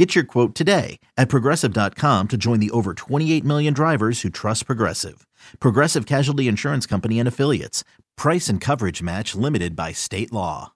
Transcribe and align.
Get 0.00 0.14
your 0.14 0.24
quote 0.24 0.54
today 0.54 0.98
at 1.18 1.28
progressive.com 1.28 2.28
to 2.28 2.38
join 2.38 2.58
the 2.58 2.70
over 2.70 2.94
28 2.94 3.44
million 3.44 3.74
drivers 3.74 4.22
who 4.22 4.30
trust 4.30 4.64
Progressive. 4.64 5.26
Progressive 5.60 6.06
Casualty 6.06 6.48
Insurance 6.48 6.86
Company 6.86 7.18
and 7.18 7.28
Affiliates. 7.28 7.84
Price 8.16 8.48
and 8.48 8.62
coverage 8.62 9.02
match 9.02 9.34
limited 9.34 9.76
by 9.76 9.92
state 9.92 10.32
law. 10.32 10.72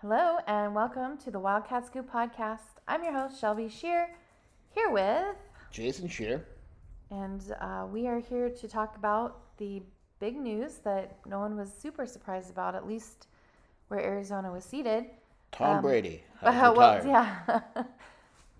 Hello, 0.00 0.38
and 0.48 0.74
welcome 0.74 1.16
to 1.18 1.30
the 1.30 1.38
Wildcat 1.38 1.86
Scoop 1.86 2.10
podcast. 2.12 2.80
I'm 2.88 3.04
your 3.04 3.12
host, 3.12 3.40
Shelby 3.40 3.68
Scheer, 3.68 4.08
here 4.70 4.90
with, 4.90 5.36
Jason 5.70 6.08
Scheer. 6.08 6.44
and 7.12 7.54
uh, 7.60 7.86
we 7.88 8.08
are 8.08 8.18
here 8.18 8.50
to 8.50 8.66
talk 8.66 8.96
about 8.96 9.56
the 9.58 9.80
big 10.18 10.36
news 10.36 10.78
that 10.78 11.18
no 11.24 11.38
one 11.38 11.56
was 11.56 11.72
super 11.72 12.04
surprised 12.04 12.50
about, 12.50 12.74
at 12.74 12.84
least 12.84 13.28
where 13.92 14.00
Arizona 14.02 14.50
was 14.50 14.64
seeded. 14.64 15.04
Tom 15.52 15.82
Brady 15.82 16.24
has 16.40 16.54
Uh, 16.54 16.72
well, 16.74 17.06
yeah. 17.06 17.60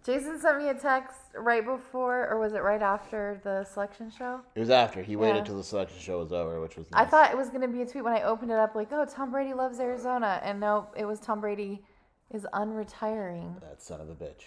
Jason 0.05 0.39
sent 0.39 0.59
me 0.59 0.69
a 0.69 0.75
text 0.75 1.17
right 1.35 1.65
before, 1.65 2.29
or 2.29 2.39
was 2.39 2.53
it 2.53 2.59
right 2.63 2.83
after 2.83 3.41
the 3.45 3.65
selection 3.65 4.11
show? 4.11 4.41
It 4.55 4.61
was 4.61 4.69
after. 4.69 5.01
He 5.03 5.13
Yeah. 5.13 5.19
waited 5.19 5.47
till 5.47 5.57
the 5.57 5.65
selection 5.65 5.99
show 5.99 6.19
was 6.19 6.33
over, 6.33 6.61
which 6.61 6.77
was 6.77 6.87
I 6.93 7.05
thought 7.07 7.31
it 7.31 7.37
was 7.37 7.49
going 7.49 7.63
to 7.63 7.69
be 7.69 7.83
a 7.83 7.87
tweet 7.87 8.05
when 8.05 8.13
I 8.13 8.23
opened 8.23 8.51
it 8.51 8.59
up, 8.59 8.75
like, 8.75 8.89
oh, 8.93 9.05
Tom 9.07 9.31
Brady 9.31 9.55
loves 9.55 9.81
Arizona. 9.81 10.41
And 10.43 10.61
no, 10.61 10.89
it 10.97 11.07
was 11.07 11.19
Tom 11.21 11.41
Brady 11.41 11.83
is 12.31 12.47
unretiring. 12.53 13.59
That 13.61 13.81
son 13.81 14.01
of 14.01 14.11
a 14.11 14.15
bitch. 14.15 14.43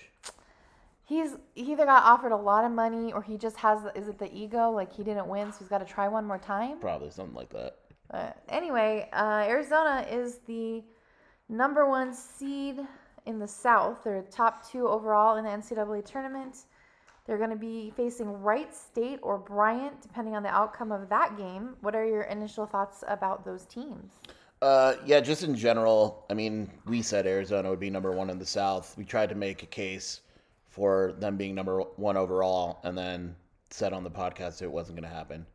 He's 1.08 1.36
he 1.54 1.72
either 1.72 1.86
got 1.86 2.04
offered 2.04 2.32
a 2.32 2.38
lot 2.38 2.66
of 2.66 2.72
money 2.72 3.14
or 3.14 3.22
he 3.22 3.38
just 3.38 3.58
has 3.58 3.80
is 3.96 4.08
it 4.08 4.18
the 4.18 4.32
ego 4.36 4.72
like 4.72 4.92
he 4.92 5.04
didn't 5.04 5.28
win 5.28 5.52
so 5.52 5.60
he's 5.60 5.68
got 5.68 5.78
to 5.78 5.86
try 5.86 6.08
one 6.08 6.26
more 6.26 6.40
time. 6.40 6.80
Probably 6.80 7.12
something 7.12 7.36
like 7.36 7.50
that. 7.52 7.78
But 8.12 8.42
anyway, 8.50 9.10
uh, 9.14 9.46
Arizona 9.48 10.06
is 10.10 10.40
the 10.48 10.84
number 11.50 11.90
one 11.90 12.14
seed 12.14 12.80
in 13.26 13.40
the 13.40 13.48
South. 13.48 14.04
They're 14.04 14.24
top 14.24 14.70
two 14.70 14.88
overall 14.88 15.38
in 15.38 15.46
the 15.46 15.50
NCAA 15.50 16.06
tournament. 16.06 16.66
They're 17.26 17.38
going 17.38 17.50
to 17.50 17.56
be 17.56 17.92
facing 17.98 18.32
Wright 18.42 18.74
State 18.74 19.20
or 19.24 19.40
Bryant, 19.40 20.00
depending 20.02 20.36
on 20.36 20.44
the 20.44 20.50
outcome 20.50 20.92
of 20.92 21.10
that 21.10 21.38
game. 21.38 21.76
What 21.82 21.96
are 21.96 22.06
your 22.06 22.24
initial 22.24 22.68
thoughts 22.68 23.04
about 23.08 23.44
those 23.44 23.66
teams? 23.66 24.14
Uh, 24.62 24.96
yeah, 25.06 25.20
just 25.20 25.44
in 25.44 25.56
general, 25.56 26.26
I 26.30 26.34
mean, 26.34 26.70
we 26.86 27.02
said 27.02 27.26
Arizona 27.26 27.70
would 27.70 27.80
be 27.80 27.90
number 27.90 28.12
one 28.12 28.30
in 28.30 28.38
the 28.38 28.46
South. 28.46 28.96
We 28.98 29.06
tried 29.06 29.30
to 29.30 29.36
make 29.36 29.64
a 29.64 29.68
case 29.68 30.22
for 30.70 31.14
them 31.20 31.36
being 31.36 31.56
number 31.56 31.82
one 31.82 32.16
overall, 32.16 32.80
and 32.84 32.98
then 32.98 33.36
said 33.70 33.92
on 33.92 34.04
the 34.04 34.12
podcast 34.12 34.62
it 34.62 34.72
wasn't 34.72 35.00
going 35.00 35.10
to 35.10 35.16
happen. 35.16 35.46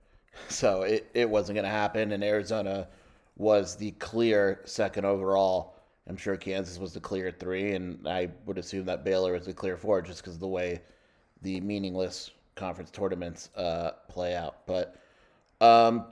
So 0.49 0.83
it, 0.83 1.11
it 1.15 1.29
wasn't 1.29 1.57
going 1.57 1.65
to 1.65 1.71
happen, 1.71 2.13
and 2.13 2.25
Arizona 2.25 2.89
was 3.37 3.77
the 3.77 3.93
clear 3.93 4.61
second 4.65 5.05
overall. 5.05 5.77
I'm 6.09 6.17
sure 6.17 6.37
Kansas 6.37 6.79
was 6.79 6.93
the 6.93 7.01
clear 7.01 7.31
three, 7.31 7.73
and 7.73 8.07
I 8.07 8.29
would 8.47 8.59
assume 8.59 8.85
that 8.87 9.05
Baylor 9.05 9.33
was 9.33 9.47
the 9.47 9.55
clear 9.55 9.77
four 9.77 10.03
just 10.03 10.23
because 10.23 10.35
of 10.35 10.41
the 10.41 10.49
way 10.49 10.81
the 11.43 11.61
meaningless 11.61 12.31
conference 12.55 12.91
tournaments 12.91 13.51
uh, 13.57 13.93
play 14.09 14.35
out. 14.35 14.67
But 14.67 14.97
um, 15.61 16.07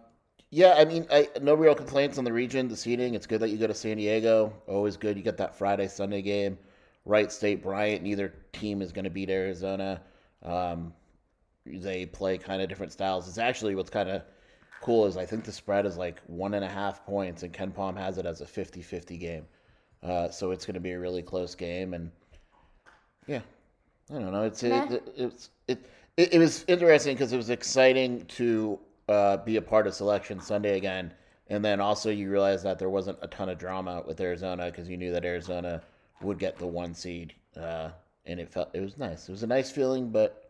yeah, 0.50 0.74
I 0.78 0.84
mean, 0.84 1.06
I, 1.10 1.28
no 1.42 1.54
real 1.54 1.74
complaints 1.74 2.16
on 2.16 2.24
the 2.24 2.32
region, 2.32 2.68
the 2.68 2.76
seeding. 2.76 3.14
It's 3.14 3.26
good 3.26 3.40
that 3.40 3.50
you 3.50 3.58
go 3.58 3.66
to 3.66 3.74
San 3.74 3.96
Diego. 3.96 4.52
Always 4.66 4.96
good. 4.96 5.16
You 5.16 5.22
get 5.22 5.36
that 5.38 5.56
Friday, 5.56 5.88
Sunday 5.88 6.22
game. 6.22 6.58
Wright 7.04 7.30
State, 7.30 7.62
Bryant. 7.62 8.02
Neither 8.02 8.34
team 8.52 8.82
is 8.82 8.92
going 8.92 9.04
to 9.04 9.10
beat 9.10 9.30
Arizona. 9.30 10.00
Um, 10.42 10.92
they 11.76 12.06
play 12.06 12.38
kind 12.38 12.62
of 12.62 12.68
different 12.68 12.92
styles. 12.92 13.28
It's 13.28 13.38
actually 13.38 13.74
what's 13.74 13.90
kind 13.90 14.08
of 14.08 14.22
cool 14.80 15.06
is 15.06 15.16
I 15.16 15.26
think 15.26 15.44
the 15.44 15.52
spread 15.52 15.86
is 15.86 15.96
like 15.96 16.20
one 16.26 16.54
and 16.54 16.64
a 16.64 16.68
half 16.68 17.04
points, 17.04 17.42
and 17.42 17.52
KenPom 17.52 17.96
has 17.96 18.18
it 18.18 18.26
as 18.26 18.40
a 18.40 18.46
50 18.46 18.82
50 18.82 19.16
game. 19.16 19.46
Uh, 20.02 20.28
so 20.30 20.52
it's 20.52 20.64
going 20.64 20.74
to 20.74 20.80
be 20.80 20.92
a 20.92 20.98
really 20.98 21.22
close 21.22 21.54
game. 21.54 21.94
And 21.94 22.10
yeah, 23.26 23.40
I 24.10 24.14
don't 24.14 24.32
know. 24.32 24.44
It's 24.44 24.62
it, 24.62 24.72
it, 24.72 25.12
it's 25.16 25.50
it, 25.66 25.86
it, 26.16 26.34
it 26.34 26.38
was 26.38 26.64
interesting 26.68 27.14
because 27.14 27.32
it 27.32 27.36
was 27.36 27.50
exciting 27.50 28.24
to 28.26 28.78
uh, 29.08 29.38
be 29.38 29.56
a 29.56 29.62
part 29.62 29.86
of 29.86 29.94
Selection 29.94 30.40
Sunday 30.40 30.76
again, 30.76 31.12
and 31.48 31.64
then 31.64 31.80
also 31.80 32.10
you 32.10 32.30
realize 32.30 32.62
that 32.62 32.78
there 32.78 32.90
wasn't 32.90 33.18
a 33.22 33.26
ton 33.28 33.48
of 33.48 33.58
drama 33.58 34.02
with 34.06 34.20
Arizona 34.20 34.66
because 34.66 34.88
you 34.88 34.96
knew 34.96 35.12
that 35.12 35.24
Arizona 35.24 35.82
would 36.22 36.38
get 36.38 36.58
the 36.58 36.66
one 36.66 36.94
seed, 36.94 37.34
uh, 37.56 37.90
and 38.26 38.38
it 38.38 38.48
felt 38.48 38.70
it 38.74 38.80
was 38.80 38.98
nice. 38.98 39.28
It 39.28 39.32
was 39.32 39.42
a 39.42 39.46
nice 39.46 39.70
feeling, 39.70 40.10
but 40.10 40.47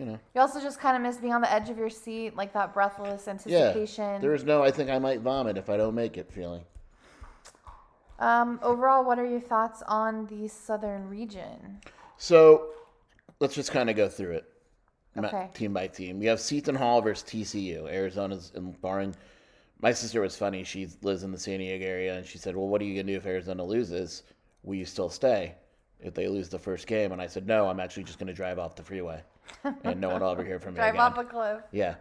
you 0.00 0.06
know, 0.06 0.18
You 0.34 0.40
also 0.40 0.60
just 0.62 0.80
kind 0.80 0.96
of 0.96 1.02
miss 1.02 1.18
being 1.18 1.34
on 1.34 1.42
the 1.42 1.52
edge 1.52 1.68
of 1.68 1.76
your 1.76 1.90
seat, 1.90 2.34
like 2.34 2.54
that 2.54 2.72
breathless 2.72 3.28
anticipation. 3.28 4.22
there 4.22 4.30
was 4.30 4.44
no. 4.44 4.62
I 4.62 4.70
think 4.70 4.88
I 4.88 4.98
might 4.98 5.20
vomit 5.20 5.58
if 5.58 5.68
I 5.68 5.76
don't 5.76 5.94
make 5.94 6.16
it 6.16 6.32
feeling. 6.32 6.62
Um, 8.18 8.58
overall, 8.62 9.04
what 9.04 9.18
are 9.18 9.26
your 9.26 9.40
thoughts 9.40 9.82
on 9.86 10.26
the 10.26 10.48
Southern 10.48 11.08
region? 11.08 11.80
So 12.16 12.70
let's 13.40 13.54
just 13.54 13.72
kind 13.72 13.90
of 13.90 13.96
go 13.96 14.08
through 14.08 14.32
it, 14.32 14.44
Okay. 15.18 15.48
team 15.52 15.74
by 15.74 15.86
team. 15.86 16.18
We 16.18 16.26
have 16.26 16.40
Seton 16.40 16.74
Hall 16.74 17.02
versus 17.02 17.28
TCU. 17.28 17.86
Arizona's 17.86 18.52
in 18.54 18.72
barring. 18.72 19.14
My 19.82 19.92
sister 19.92 20.20
was 20.22 20.36
funny. 20.36 20.64
She 20.64 20.88
lives 21.02 21.24
in 21.24 21.32
the 21.32 21.38
San 21.38 21.58
Diego 21.58 21.84
area, 21.86 22.16
and 22.16 22.24
she 22.26 22.38
said, 22.38 22.56
"Well, 22.56 22.68
what 22.68 22.80
are 22.80 22.84
you 22.84 22.94
gonna 22.94 23.12
do 23.12 23.18
if 23.18 23.26
Arizona 23.26 23.64
loses? 23.64 24.22
Will 24.62 24.76
you 24.76 24.84
still 24.86 25.10
stay 25.10 25.54
if 26.00 26.14
they 26.14 26.26
lose 26.28 26.48
the 26.48 26.58
first 26.58 26.86
game?" 26.86 27.12
And 27.12 27.20
I 27.20 27.26
said, 27.26 27.46
"No, 27.46 27.68
I'm 27.68 27.80
actually 27.80 28.04
just 28.04 28.18
gonna 28.18 28.32
drive 28.34 28.58
off 28.58 28.76
the 28.76 28.82
freeway, 28.82 29.22
and 29.84 30.00
no 30.00 30.10
one 30.10 30.20
will 30.20 30.30
ever 30.30 30.44
hear 30.44 30.58
from 30.58 30.74
me 30.74 30.78
Drive 30.78 30.94
again." 30.94 31.00
off 31.00 31.18
a 31.18 31.24
cliff. 31.24 31.60
Yeah. 31.72 31.94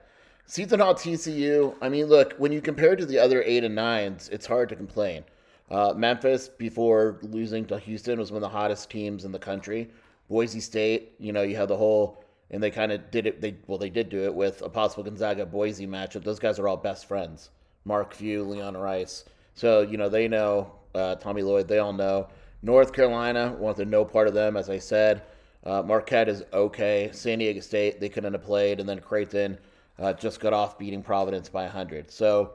Seton 0.46 0.80
Hall 0.80 0.96
TCU, 0.96 1.76
I 1.80 1.90
mean, 1.90 2.08
look, 2.08 2.34
when 2.38 2.52
you 2.52 2.60
compare 2.60 2.94
it 2.94 2.98
to 2.98 3.06
the 3.06 3.20
other 3.20 3.44
eight 3.44 3.64
and 3.64 3.76
nines, 3.76 4.30
it's 4.30 4.48
hard 4.48 4.70
to 4.70 4.76
complain. 4.76 5.24
Uh, 5.70 5.94
Memphis, 5.96 6.50
before 6.50 7.20
losing 7.22 7.66
to 7.66 7.78
Houston, 7.78 8.18
was 8.18 8.32
one 8.32 8.38
of 8.38 8.42
the 8.42 8.58
hottest 8.58 8.90
teams 8.90 9.26
in 9.26 9.32
the 9.32 9.38
country. 9.38 9.92
Boise 10.28 10.60
State, 10.60 11.14
you 11.20 11.32
know, 11.32 11.44
you 11.44 11.56
have 11.56 11.68
the 11.68 11.78
whole, 11.78 12.24
and 12.50 12.64
they 12.64 12.72
kind 12.72 12.92
of 12.92 13.12
did 13.12 13.28
it, 13.28 13.42
they 13.42 13.56
well, 13.68 13.78
they 13.78 13.92
did 13.92 14.10
do 14.10 14.24
it 14.24 14.34
with 14.34 14.64
a 14.64 14.70
possible 14.70 15.04
Gonzaga 15.04 15.46
Boise 15.46 15.86
matchup. 15.86 16.24
Those 16.24 16.40
guys 16.40 16.58
are 16.58 16.68
all 16.68 16.78
best 16.78 17.06
friends. 17.08 17.52
Mark 17.86 18.14
Few, 18.14 18.44
Leon 18.44 18.76
Rice. 18.76 19.26
So, 19.54 19.82
you 19.82 19.98
know, 19.98 20.10
they 20.10 20.28
know, 20.28 20.72
uh, 20.96 21.16
Tommy 21.16 21.44
Lloyd, 21.44 21.68
they 21.68 21.78
all 21.78 21.94
know. 21.94 22.28
North 22.64 22.92
Carolina, 22.92 23.56
wanted 23.58 23.88
no 23.88 24.04
part 24.04 24.28
of 24.28 24.34
them, 24.34 24.58
as 24.58 24.70
I 24.70 24.80
said. 24.80 25.22
Uh, 25.64 25.82
Marquette 25.82 26.30
is 26.30 26.44
okay. 26.54 27.10
San 27.12 27.40
Diego 27.40 27.60
State, 27.60 28.00
they 28.00 28.10
couldn't 28.10 28.34
have 28.34 28.44
played. 28.44 28.80
And 28.80 28.88
then 28.88 29.00
Creighton 29.00 29.58
uh, 29.98 30.14
just 30.14 30.40
got 30.40 30.54
off 30.54 30.78
beating 30.80 31.04
Providence 31.04 31.50
by 31.50 31.64
100. 31.64 32.10
So 32.10 32.54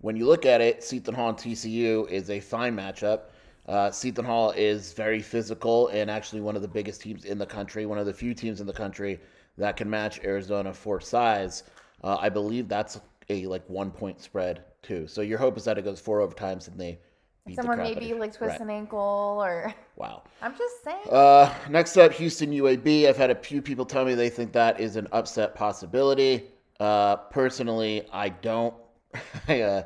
when 0.00 0.16
you 0.16 0.26
look 0.26 0.46
at 0.46 0.60
it, 0.60 0.82
Seton 0.82 1.14
Hall 1.14 1.30
and 1.30 1.38
TCU 1.38 2.08
is 2.08 2.30
a 2.30 2.40
fine 2.40 2.74
matchup. 2.74 3.22
Uh, 3.66 3.90
Seton 3.90 4.24
Hall 4.24 4.52
is 4.52 4.94
very 4.94 5.20
physical 5.20 5.88
and 5.88 6.10
actually 6.10 6.40
one 6.40 6.56
of 6.56 6.62
the 6.62 6.68
biggest 6.68 7.02
teams 7.02 7.26
in 7.26 7.36
the 7.36 7.46
country, 7.46 7.84
one 7.84 7.98
of 7.98 8.06
the 8.06 8.14
few 8.14 8.32
teams 8.32 8.62
in 8.62 8.66
the 8.66 8.72
country 8.72 9.20
that 9.58 9.76
can 9.76 9.90
match 9.90 10.20
Arizona 10.24 10.72
for 10.72 11.00
size. 11.00 11.64
Uh, 12.02 12.16
I 12.18 12.30
believe 12.30 12.68
that's 12.68 12.98
a 13.28 13.44
like 13.46 13.68
one 13.68 13.90
point 13.90 14.22
spread 14.22 14.64
too. 14.82 15.06
So 15.06 15.20
your 15.20 15.36
hope 15.36 15.58
is 15.58 15.64
that 15.64 15.76
it 15.76 15.84
goes 15.84 16.00
four 16.00 16.26
overtimes 16.26 16.68
and 16.68 16.80
they 16.80 16.98
beat 17.44 17.56
Someone 17.56 17.76
the 17.76 17.84
maybe 17.84 18.14
like 18.14 18.32
twist 18.32 18.52
Right. 18.52 18.60
an 18.60 18.70
ankle 18.70 19.38
or. 19.42 19.74
Wow. 19.98 20.22
I'm 20.40 20.56
just 20.56 20.84
saying. 20.84 21.08
Uh, 21.10 21.52
next 21.68 21.96
up, 21.96 22.12
Houston 22.12 22.52
UAB. 22.52 23.08
I've 23.08 23.16
had 23.16 23.30
a 23.30 23.34
few 23.34 23.60
people 23.60 23.84
tell 23.84 24.04
me 24.04 24.14
they 24.14 24.30
think 24.30 24.52
that 24.52 24.78
is 24.78 24.94
an 24.94 25.08
upset 25.10 25.56
possibility. 25.56 26.44
Uh, 26.78 27.16
personally, 27.16 28.06
I 28.12 28.28
don't. 28.28 28.74
I, 29.48 29.60
uh, 29.62 29.82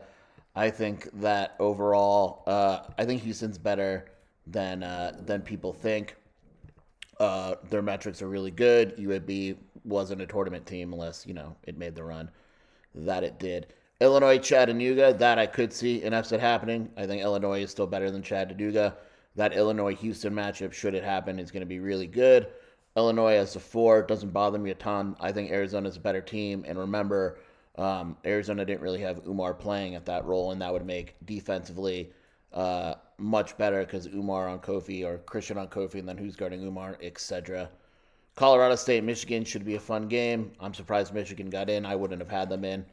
I 0.55 0.69
think 0.69 1.09
that 1.21 1.57
overall, 1.59 2.43
uh, 2.47 2.81
I 2.99 3.07
think 3.07 3.23
Houston's 3.23 3.57
better 3.57 4.13
than 4.47 4.83
uh, 4.83 5.17
than 5.25 5.41
people 5.41 5.73
think. 5.73 6.15
Uh, 7.19 7.55
their 7.71 7.81
metrics 7.81 8.21
are 8.21 8.29
really 8.29 8.51
good. 8.51 8.95
UAB 8.99 9.57
wasn't 9.85 10.21
a 10.21 10.27
tournament 10.27 10.67
team 10.67 10.93
unless 10.93 11.27
you 11.27 11.33
know 11.33 11.57
it 11.63 11.79
made 11.79 11.95
the 11.95 12.05
run 12.05 12.31
that 12.95 13.25
it 13.25 13.39
did. 13.39 13.73
Illinois 14.03 14.39
Chattanooga, 14.39 15.15
that 15.15 15.39
I 15.39 15.47
could 15.47 15.73
see 15.73 16.03
an 16.03 16.13
upset 16.13 16.41
happening. 16.41 16.91
I 16.99 17.07
think 17.07 17.23
Illinois 17.23 17.63
is 17.63 17.71
still 17.71 17.87
better 17.87 18.11
than 18.11 18.23
Chattanooga. 18.23 18.97
That 19.35 19.55
Illinois 19.55 19.95
Houston 19.97 20.35
matchup, 20.35 20.73
should 20.73 20.95
it 20.95 21.05
happen, 21.05 21.39
is 21.39 21.51
going 21.51 21.63
to 21.63 21.67
be 21.67 21.81
really 21.81 22.07
good. 22.07 22.49
Illinois 22.97 23.35
as 23.35 23.57
a 23.57 23.61
four 23.61 24.03
doesn't 24.03 24.33
bother 24.33 24.59
me 24.59 24.71
a 24.71 24.75
ton. 24.75 25.17
I 25.19 25.33
think 25.33 25.51
Arizona's 25.51 25.97
a 25.97 26.01
better 26.01 26.21
team. 26.21 26.65
And 26.67 26.79
remember, 26.79 27.39
um, 27.77 28.17
Arizona 28.27 28.65
didn't 28.65 28.83
really 28.83 29.01
have 29.01 29.25
Oumar 29.25 29.59
playing 29.59 29.95
at 29.95 30.05
that 30.07 30.25
role, 30.27 30.53
and 30.53 30.61
that 30.61 30.73
would 30.73 30.85
make 30.85 31.17
defensively 31.25 32.11
uh, 32.53 32.95
much 33.17 33.57
better 33.57 33.81
because 33.81 34.09
Oumar 34.09 34.51
on 34.51 34.59
Kofi 34.59 35.05
or 35.05 35.19
Christian 35.19 35.57
on 35.57 35.69
Kofi, 35.69 35.95
and 35.95 36.09
then 36.09 36.19
who's 36.19 36.37
guarding 36.37 36.61
Oumar, 36.61 36.97
etc. 37.01 37.71
Colorado 38.35 38.77
State, 38.77 39.05
Michigan 39.05 39.45
should 39.45 39.65
be 39.65 39.77
a 39.77 39.81
fun 39.81 40.09
game. 40.09 40.53
I'm 40.61 40.75
surprised 40.75 41.15
Michigan 41.15 41.49
got 41.49 41.71
in. 41.71 41.87
I 41.87 41.97
wouldn't 41.97 42.21
have 42.21 42.31
had 42.31 42.49
them 42.49 42.65
in. 42.65 42.85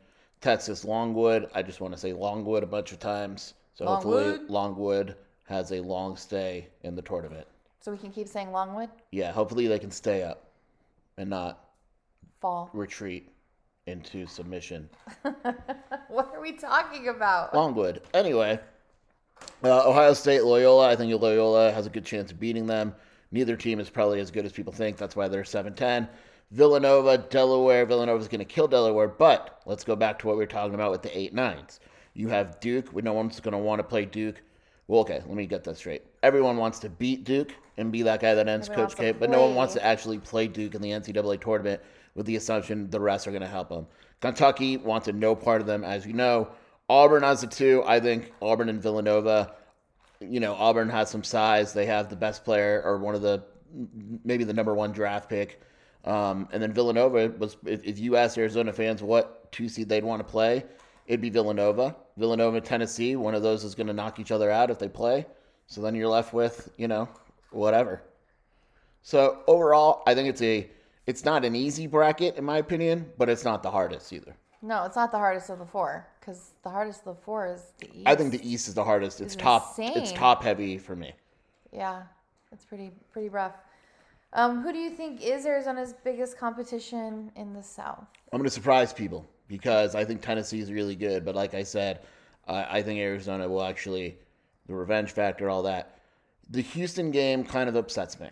Texas, 0.42 0.86
Longwood. 0.86 1.50
I 1.54 1.62
just 1.62 1.82
want 1.82 1.94
to 1.94 2.00
say 2.00 2.14
Longwood 2.14 2.64
a 2.64 2.68
bunch 2.68 2.92
of 2.94 3.00
times. 3.00 3.56
So 3.74 3.86
hopefully 3.86 4.40
Longwood. 4.48 5.16
Has 5.50 5.72
a 5.72 5.82
long 5.82 6.16
stay 6.16 6.68
in 6.84 6.96
the 6.96 7.02
tournament. 7.02 7.48
So 7.82 7.92
we 7.92 7.98
can 7.98 8.12
keep 8.12 8.28
saying 8.28 8.52
Longwood 8.52 8.90
Yeah, 9.12 9.32
hopefully 9.32 9.66
they 9.66 9.80
can 9.80 9.90
stay 9.90 10.22
up 10.22 10.52
and 11.18 11.28
not 11.28 11.70
fall. 12.40 12.70
retreat 12.72 13.32
into 13.88 14.28
submission. 14.28 14.88
what 16.08 16.32
are 16.36 16.40
we 16.40 16.52
talking 16.52 17.08
about? 17.08 17.56
Longwood. 17.56 18.02
Anyway, 18.14 18.60
uh, 19.64 19.90
Ohio 19.90 20.14
State, 20.14 20.44
Loyola. 20.44 20.88
I 20.88 20.96
think 20.96 21.20
Loyola 21.20 21.72
has 21.72 21.88
a 21.88 21.90
good 21.90 22.06
chance 22.06 22.32
of 22.32 22.40
beating 22.40 22.68
them. 22.68 22.94
Neither 23.32 23.56
team 23.56 23.80
is 23.80 23.90
probably 23.90 24.20
as 24.20 24.30
good 24.30 24.46
as 24.46 24.52
people 24.52 24.72
think. 24.72 24.98
That's 24.98 25.16
why 25.16 25.28
they're 25.28 25.44
7 25.44 25.74
10. 25.74 26.08
Villanova, 26.52 27.18
Delaware. 27.18 27.88
Villanova's 27.88 28.28
going 28.28 28.40
to 28.40 28.46
kill 28.46 28.68
Delaware, 28.68 29.08
but 29.08 29.62
let's 29.66 29.84
go 29.84 29.96
back 29.96 30.20
to 30.20 30.28
what 30.28 30.36
we 30.36 30.44
were 30.44 30.48
talking 30.48 30.76
about 30.76 30.92
with 30.92 31.02
the 31.02 31.18
8 31.18 31.34
9s. 31.34 31.80
You 32.14 32.28
have 32.30 32.60
Duke. 32.60 32.94
No 33.04 33.14
one's 33.14 33.40
going 33.40 33.54
to 33.54 33.58
want 33.58 33.80
to 33.80 33.84
play 33.84 34.06
Duke. 34.06 34.42
Well, 34.90 35.02
okay, 35.02 35.22
let 35.28 35.36
me 35.36 35.46
get 35.46 35.64
that 35.66 35.78
straight. 35.78 36.02
Everyone 36.24 36.58
wants 36.58 36.80
to 36.80 36.90
beat 36.90 37.24
Duke 37.24 37.54
and 37.78 37.92
be 37.92 38.02
that 38.02 38.22
guy 38.22 38.34
that 38.34 38.48
ends 38.48 38.68
Everyone 38.70 38.90
Coach 38.90 38.98
K, 38.98 39.12
but 39.12 39.30
no 39.30 39.46
one 39.46 39.54
wants 39.54 39.76
to 39.76 39.86
actually 39.86 40.18
play 40.18 40.48
Duke 40.48 40.74
in 40.74 40.82
the 40.82 40.90
NCAA 40.90 41.40
tournament 41.40 41.80
with 42.16 42.26
the 42.26 42.36
assumption 42.36 42.90
the 42.90 43.00
rest 43.00 43.28
are 43.28 43.32
going 43.32 43.44
to 43.44 43.48
help 43.48 43.70
them. 43.70 43.86
Kentucky 44.20 44.78
wanted 44.78 45.14
no 45.14 45.36
part 45.36 45.62
of 45.62 45.68
them, 45.68 45.84
as 45.84 46.08
you 46.08 46.14
know. 46.14 46.50
Auburn 46.90 47.22
has 47.22 47.42
the 47.42 47.46
two. 47.46 47.84
I 47.86 48.00
think 48.00 48.34
Auburn 48.42 48.68
and 48.68 48.82
Villanova. 48.82 49.54
You 50.22 50.40
know, 50.40 50.56
Auburn 50.56 50.90
has 50.90 51.12
some 51.12 51.24
size. 51.24 51.72
They 51.72 51.86
have 51.86 52.10
the 52.10 52.16
best 52.16 52.44
player 52.44 52.82
or 52.84 52.98
one 52.98 53.14
of 53.14 53.22
the 53.22 53.44
maybe 54.26 54.44
the 54.44 54.54
number 54.54 54.74
one 54.74 54.92
draft 54.92 55.30
pick. 55.30 55.62
Um, 56.04 56.50
and 56.52 56.64
then 56.64 56.74
Villanova 56.74 57.30
was 57.38 57.58
if, 57.64 57.84
if 57.84 58.00
you 58.00 58.16
ask 58.16 58.40
Arizona 58.40 58.74
fans 58.74 59.04
what 59.04 59.52
two 59.52 59.70
seed 59.70 59.88
they'd 59.88 60.04
want 60.04 60.26
to 60.26 60.32
play, 60.32 60.66
it'd 61.10 61.20
be 61.20 61.30
Villanova. 61.30 61.96
Villanova, 62.16 62.62
Tennessee. 62.62 63.18
One 63.18 63.36
of 63.36 63.42
those 63.42 63.66
is 63.66 63.76
going 63.76 63.88
to 63.88 63.94
knock 63.94 64.20
each 64.20 64.32
other 64.32 64.50
out 64.50 64.70
if 64.70 64.80
they 64.80 64.88
play. 64.88 65.26
So 65.68 65.82
then 65.82 65.96
you're 65.96 66.08
left 66.08 66.34
with 66.34 66.72
you 66.78 66.88
know 66.88 67.10
whatever. 67.52 68.02
So 69.02 69.42
overall, 69.48 70.04
I 70.08 70.16
think 70.16 70.30
it's 70.30 70.42
a 70.42 70.70
it's 71.06 71.26
not 71.26 71.44
an 71.44 71.56
easy 71.56 71.88
bracket 71.88 72.38
in 72.38 72.46
my 72.46 72.60
opinion, 72.60 73.12
but 73.18 73.28
it's 73.28 73.44
not 73.44 73.62
the 73.62 73.72
hardest 73.72 74.14
either. 74.14 74.36
No, 74.62 74.84
it's 74.84 74.96
not 74.96 75.12
the 75.12 75.18
hardest 75.18 75.50
of 75.50 75.60
the 75.60 75.66
four 75.66 76.08
because 76.20 76.52
the 76.64 76.70
hardest 76.70 77.02
of 77.06 77.16
the 77.16 77.22
four 77.22 77.48
is 77.48 77.74
the 77.80 77.88
East. 77.88 78.08
I 78.08 78.16
think 78.16 78.32
the 78.32 78.50
East 78.50 78.68
is 78.68 78.74
the 78.74 78.84
hardest. 78.84 79.22
It's 79.22 79.34
It's 79.34 79.42
top. 79.42 79.76
It's 79.78 80.12
top 80.12 80.44
heavy 80.44 80.78
for 80.78 80.96
me. 80.96 81.14
Yeah, 81.72 82.04
it's 82.52 82.66
pretty 82.66 82.92
pretty 83.12 83.30
rough. 83.30 83.56
Um, 84.34 84.62
who 84.62 84.72
do 84.72 84.78
you 84.78 84.92
think 84.92 85.22
is 85.22 85.46
Arizona's 85.46 85.94
biggest 86.04 86.38
competition 86.38 87.32
in 87.36 87.54
the 87.54 87.64
South? 87.64 88.06
I'm 88.32 88.38
going 88.38 88.44
to 88.44 88.52
surprise 88.52 88.94
people 88.94 89.28
because 89.50 89.96
I 89.96 90.06
think 90.06 90.22
Tennessee 90.22 90.60
is 90.60 90.72
really 90.72 90.96
good. 90.96 91.26
But 91.26 91.36
like 91.36 91.54
I 91.54 91.64
said, 91.64 92.00
I 92.48 92.78
I 92.80 92.82
think 92.82 93.00
Arizona 93.00 93.50
will 93.50 93.64
actually 93.64 94.18
the 94.68 94.74
revenge 94.76 95.12
factor, 95.12 95.50
all 95.50 95.64
that. 95.64 96.00
The 96.50 96.62
Houston 96.62 97.12
game 97.12 97.44
kind 97.44 97.68
of 97.68 97.76
upsets 97.76 98.20
me, 98.20 98.30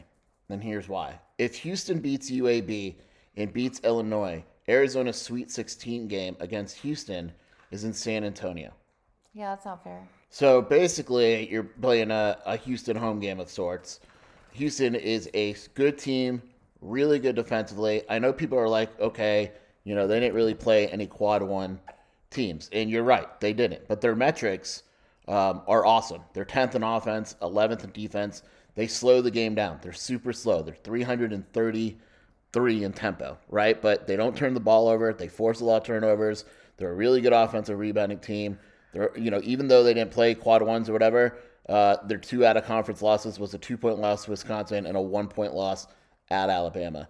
and 0.48 0.64
here's 0.64 0.88
why: 0.88 1.19
if 1.38 1.56
Houston 1.58 2.00
beats 2.00 2.31
UAB 2.31 2.96
and 3.36 3.52
beats 3.52 3.81
Illinois, 3.84 4.46
Arizona's 4.69 5.22
Sweet 5.22 5.52
16 5.52 6.08
game 6.08 6.38
against 6.40 6.78
Houston 6.78 7.34
is 7.72 7.84
in 7.84 7.94
San 7.94 8.24
Antonio. 8.24 8.72
Yeah, 9.34 9.50
that's 9.50 9.66
not 9.66 9.84
fair. 9.84 10.08
So 10.30 10.62
basically, 10.62 11.50
you're 11.50 11.63
playing 11.63 12.12
a, 12.12 12.38
a 12.46 12.58
Houston 12.58 12.96
home 12.96 13.20
game 13.20 13.40
of 13.40 13.50
sorts. 13.50 14.00
Houston 14.54 14.96
is 14.96 15.30
a 15.34 15.56
good 15.75 15.98
team, 15.98 16.42
really 16.81 17.20
good 17.20 17.36
defensively. 17.36 18.04
I 18.10 18.20
know 18.20 18.34
people 18.34 18.58
are 18.58 18.68
like, 18.68 19.00
okay, 19.00 19.52
you 19.88 19.95
know, 19.95 20.06
they 20.06 20.19
didn't 20.19 20.36
really 20.36 20.54
play 20.54 20.89
any 20.89 21.07
quad 21.07 21.42
one 21.42 21.80
teams. 22.30 22.69
And 22.74 22.89
you're 22.89 23.06
right, 23.06 23.39
they 23.39 23.54
didn't. 23.54 23.88
But 23.88 24.01
their 24.01 24.18
metrics 24.18 24.84
um, 25.30 25.62
are 25.66 25.86
awesome. 25.86 26.24
They're 26.34 26.44
10th 26.44 26.75
in 26.75 26.84
offense, 26.84 27.38
11th 27.42 27.86
in 27.86 27.92
defense. 27.92 28.44
They 28.75 28.88
slow 28.88 29.22
the 29.22 29.31
game 29.31 29.56
down. 29.56 29.80
They're 29.81 29.94
super 29.94 30.34
slow. 30.34 30.62
They're 30.62 30.75
333 30.75 32.84
in 32.84 32.92
tempo, 32.92 33.38
right? 33.48 33.81
But 33.81 34.07
they 34.07 34.18
don't 34.18 34.36
turn 34.36 34.54
the 34.54 34.60
ball 34.60 34.89
over. 34.89 35.13
They 35.13 35.30
force 35.30 35.62
a 35.62 35.66
lot 35.66 35.78
of 35.78 35.88
turnovers. 35.88 36.44
They're 36.75 36.92
a 36.92 36.94
really 36.94 37.22
good 37.22 37.31
offensive 37.31 37.80
rebounding 37.80 38.19
team. 38.19 38.60
They're, 38.92 39.18
you 39.18 39.31
know, 39.31 39.39
even 39.45 39.69
though 39.69 39.86
they 39.86 39.94
didn't 39.94 40.12
play 40.12 40.36
quad 40.36 40.63
ones 40.63 40.89
or 40.89 40.94
whatever, 40.94 41.38
uh, 41.69 41.95
their 42.06 42.18
two 42.18 42.45
out 42.45 42.57
of 42.57 42.66
conference 42.66 43.01
losses 43.01 43.39
was 43.39 43.54
a 43.54 43.57
two 43.57 43.78
point 43.78 44.00
loss 44.00 44.25
to 44.25 44.31
Wisconsin 44.31 44.86
and 44.86 44.98
a 44.98 45.01
one 45.01 45.30
point 45.30 45.54
loss 45.54 45.88
at 46.30 46.50
Alabama. 46.50 47.07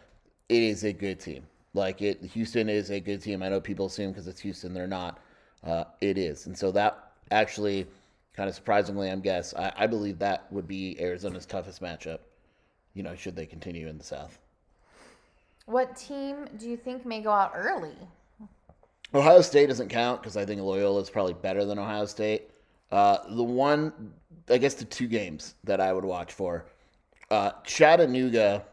It 0.48 0.62
is 0.62 0.84
a 0.84 0.94
good 0.94 1.20
team. 1.20 1.48
Like 1.74 2.02
it, 2.02 2.22
Houston 2.24 2.70
is 2.70 2.90
a 2.90 3.00
good 3.00 3.22
team. 3.22 3.44
I 3.44 3.50
know 3.50 3.60
people 3.60 3.86
assume 3.86 4.12
because 4.12 4.28
it's 4.28 4.40
Houston, 4.42 4.74
they're 4.74 4.88
not. 4.88 5.20
Uh, 5.64 5.84
it 6.02 6.18
is, 6.18 6.46
and 6.46 6.58
so 6.58 6.72
that 6.72 7.12
actually, 7.32 7.88
kind 8.36 8.48
of 8.48 8.56
surprisingly, 8.56 9.10
I'm 9.10 9.22
guess 9.22 9.54
I, 9.56 9.74
I 9.76 9.88
believe 9.88 10.20
that 10.20 10.52
would 10.52 10.68
be 10.68 11.00
Arizona's 11.00 11.46
toughest 11.46 11.82
matchup. 11.82 12.20
You 12.94 13.04
know, 13.04 13.16
should 13.16 13.36
they 13.36 13.46
continue 13.46 13.88
in 13.88 13.98
the 13.98 14.04
South. 14.04 14.40
What 15.66 15.96
team 15.98 16.48
do 16.58 16.70
you 16.70 16.78
think 16.78 17.06
may 17.06 17.22
go 17.22 17.32
out 17.32 17.52
early? 17.54 17.96
Ohio 19.14 19.42
State 19.42 19.68
doesn't 19.68 19.90
count 19.90 20.22
because 20.22 20.38
I 20.38 20.46
think 20.46 20.62
Loyola 20.62 21.02
is 21.02 21.10
probably 21.10 21.34
better 21.34 21.66
than 21.66 21.80
Ohio 21.80 22.06
State. 22.06 22.50
Uh, 22.92 23.18
the 23.30 23.44
one, 23.44 24.14
I 24.50 24.58
guess, 24.58 24.76
the 24.76 24.86
two 24.86 25.08
games 25.08 25.56
that 25.64 25.82
I 25.82 25.92
would 25.94 26.06
watch 26.06 26.34
for 26.34 26.66
uh, 27.30 27.52
Chattanooga. 27.64 28.64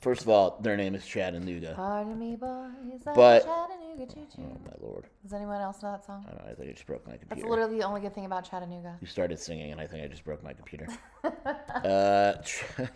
First 0.00 0.22
of 0.22 0.28
all, 0.28 0.58
their 0.62 0.76
name 0.76 0.94
is 0.94 1.04
Chattanooga. 1.04 1.72
Pardon 1.74 2.18
me, 2.18 2.36
boys. 2.36 2.70
I'm 3.06 3.14
But- 3.14 3.44
Chattanooga 3.44 4.06
choo 4.14 4.26
choo. 4.34 4.42
Oh 4.44 4.60
my 4.64 4.86
lord! 4.86 5.06
Does 5.24 5.32
anyone 5.32 5.60
else 5.60 5.82
know 5.82 5.90
that 5.90 6.04
song? 6.04 6.24
I, 6.26 6.30
don't 6.30 6.44
know, 6.44 6.50
I 6.52 6.54
think 6.54 6.68
I 6.70 6.72
just 6.72 6.86
broke 6.86 7.04
my 7.04 7.12
computer. 7.12 7.28
That's 7.30 7.40
computer. 7.40 7.50
literally 7.62 7.78
the 7.80 7.84
only 7.84 8.00
good 8.00 8.14
thing 8.14 8.24
about 8.26 8.48
Chattanooga. 8.48 8.96
You 9.00 9.08
started 9.08 9.40
singing, 9.40 9.72
and 9.72 9.80
I 9.80 9.86
think 9.88 10.04
I 10.04 10.06
just 10.06 10.24
broke 10.24 10.42
my 10.44 10.52
computer. 10.52 10.86
uh, 11.24 12.34
Ch- 12.42 12.64
I'm 12.78 12.88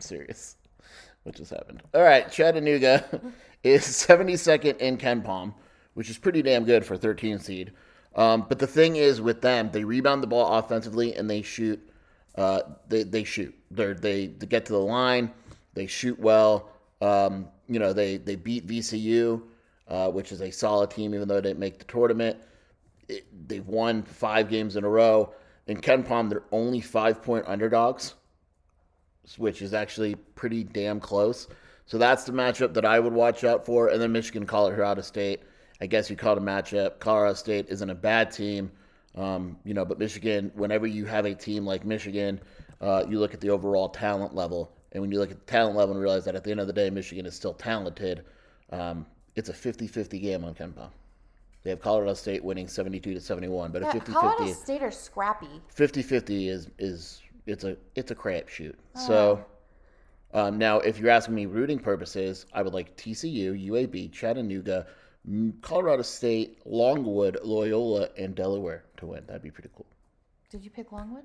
serious. 0.00 0.56
What 1.24 1.34
just 1.34 1.50
happened? 1.52 1.82
All 1.92 2.02
right, 2.02 2.30
Chattanooga 2.30 3.04
is 3.64 3.82
72nd 3.82 4.78
in 4.78 4.96
KenPom, 4.96 5.52
which 5.94 6.08
is 6.08 6.16
pretty 6.16 6.40
damn 6.40 6.64
good 6.64 6.86
for 6.86 6.96
13 6.96 7.38
seed. 7.40 7.72
Um, 8.14 8.46
but 8.48 8.58
the 8.58 8.66
thing 8.66 8.96
is 8.96 9.20
with 9.20 9.42
them, 9.42 9.70
they 9.72 9.84
rebound 9.84 10.22
the 10.22 10.26
ball 10.26 10.54
offensively 10.56 11.14
and 11.14 11.28
they 11.28 11.42
shoot. 11.42 11.86
Uh, 12.34 12.60
they 12.88 13.02
they 13.02 13.24
shoot. 13.24 13.54
They're, 13.70 13.92
they 13.94 14.28
they 14.28 14.46
get 14.46 14.64
to 14.66 14.72
the 14.72 14.78
line. 14.78 15.32
They 15.76 15.86
shoot 15.86 16.18
well. 16.18 16.70
Um, 17.00 17.46
you 17.68 17.78
know 17.78 17.92
they 17.92 18.16
they 18.16 18.34
beat 18.34 18.66
VCU, 18.66 19.42
uh, 19.86 20.10
which 20.10 20.32
is 20.32 20.40
a 20.40 20.50
solid 20.50 20.90
team, 20.90 21.14
even 21.14 21.28
though 21.28 21.36
they 21.36 21.50
didn't 21.50 21.60
make 21.60 21.78
the 21.78 21.84
tournament 21.84 22.38
it, 23.08 23.48
they've 23.48 23.66
won 23.66 24.02
five 24.02 24.48
games 24.48 24.76
in 24.76 24.84
a 24.84 24.88
row. 24.88 25.32
In 25.66 25.80
KenPom, 25.80 26.30
they're 26.30 26.44
only 26.52 26.80
five 26.80 27.22
point 27.22 27.44
underdogs, 27.46 28.14
which 29.36 29.62
is 29.62 29.74
actually 29.74 30.14
pretty 30.14 30.64
damn 30.64 31.00
close. 31.00 31.48
So 31.86 31.98
that's 31.98 32.24
the 32.24 32.32
matchup 32.32 32.74
that 32.74 32.84
I 32.84 32.98
would 32.98 33.12
watch 33.12 33.44
out 33.44 33.64
for. 33.64 33.88
And 33.88 34.00
then 34.00 34.12
Michigan, 34.12 34.46
Colorado 34.46 35.02
State. 35.02 35.42
I 35.80 35.86
guess 35.86 36.08
you 36.08 36.16
call 36.16 36.32
it 36.32 36.38
a 36.38 36.40
matchup. 36.40 36.98
Colorado 37.00 37.34
State 37.34 37.66
isn't 37.68 37.90
a 37.90 37.94
bad 37.94 38.30
team, 38.30 38.72
um, 39.14 39.58
you 39.64 39.74
know, 39.74 39.84
but 39.84 39.98
Michigan, 39.98 40.50
whenever 40.54 40.86
you 40.86 41.04
have 41.04 41.26
a 41.26 41.34
team 41.34 41.66
like 41.66 41.84
Michigan, 41.84 42.40
uh, 42.80 43.04
you 43.08 43.18
look 43.18 43.34
at 43.34 43.40
the 43.40 43.50
overall 43.50 43.88
talent 43.88 44.34
level. 44.34 44.72
And 44.96 45.02
when 45.02 45.12
you 45.12 45.18
look 45.18 45.30
at 45.30 45.38
the 45.38 45.44
talent 45.44 45.76
level 45.76 45.94
and 45.94 46.02
realize 46.02 46.24
that 46.24 46.34
at 46.34 46.42
the 46.42 46.50
end 46.50 46.58
of 46.58 46.66
the 46.66 46.72
day, 46.72 46.88
Michigan 46.88 47.26
is 47.26 47.34
still 47.34 47.52
talented, 47.52 48.24
um, 48.72 49.04
it's 49.34 49.50
a 49.50 49.52
50 49.52 49.86
50 49.86 50.18
game 50.18 50.42
on 50.42 50.54
Pom. 50.54 50.72
They 51.62 51.68
have 51.68 51.82
Colorado 51.82 52.14
State 52.14 52.42
winning 52.42 52.66
72 52.66 53.12
to 53.12 53.20
71, 53.20 53.72
but 53.72 53.82
Yeah, 53.82 53.90
a 53.90 53.92
50 53.92 54.12
Colorado 54.12 54.46
50 54.46 54.54
State 54.54 54.82
are 54.82 54.90
scrappy. 54.90 55.60
50-50 55.76 56.48
is 56.48 56.70
is 56.78 57.20
it's 57.44 57.64
a 57.64 57.76
it's 57.94 58.10
a 58.10 58.14
crapshoot. 58.14 58.74
Oh. 58.94 59.06
So 59.06 59.44
um, 60.32 60.56
now, 60.56 60.78
if 60.78 60.98
you're 60.98 61.10
asking 61.10 61.34
me 61.34 61.44
rooting 61.44 61.78
purposes, 61.78 62.46
I 62.54 62.62
would 62.62 62.72
like 62.72 62.96
TCU, 62.96 63.68
UAB, 63.68 64.12
Chattanooga, 64.12 64.86
Colorado 65.60 66.02
State, 66.04 66.58
Longwood, 66.64 67.36
Loyola, 67.44 68.08
and 68.16 68.34
Delaware 68.34 68.84
to 68.96 69.08
win. 69.08 69.24
That'd 69.26 69.42
be 69.42 69.50
pretty 69.50 69.68
cool. 69.76 69.86
Did 70.48 70.64
you 70.64 70.70
pick 70.70 70.90
Longwood? 70.90 71.24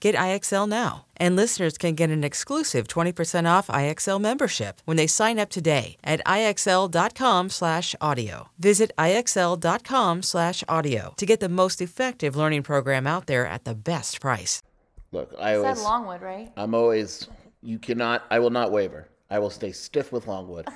Get 0.00 0.14
IXL 0.14 0.66
now. 0.68 1.06
And 1.16 1.34
listeners 1.36 1.76
can 1.76 1.94
get 1.94 2.10
an 2.10 2.24
exclusive 2.24 2.88
20% 2.88 3.46
off 3.48 3.66
IXL 3.66 4.20
membership 4.20 4.80
when 4.84 4.96
they 4.96 5.06
sign 5.06 5.38
up 5.38 5.50
today 5.50 5.96
at 6.04 6.24
IXL.com/audio. 6.24 8.48
Visit 8.58 8.92
IXL.com/audio 8.98 11.14
to 11.16 11.26
get 11.26 11.40
the 11.40 11.48
most 11.48 11.82
effective 11.82 12.36
learning 12.36 12.62
program 12.62 13.06
out 13.06 13.26
there 13.26 13.46
at 13.46 13.64
the 13.64 13.74
best 13.74 14.20
price. 14.20 14.62
Look, 15.10 15.34
I 15.38 15.54
Said 15.54 15.64
always, 15.64 15.82
Longwood, 15.82 16.22
right? 16.22 16.52
I'm 16.56 16.74
always, 16.74 17.28
you 17.62 17.78
cannot, 17.78 18.24
I 18.30 18.38
will 18.38 18.50
not 18.50 18.72
waver. 18.72 19.08
I 19.30 19.38
will 19.38 19.50
stay 19.50 19.72
stiff 19.72 20.12
with 20.12 20.26
Longwood. 20.26 20.68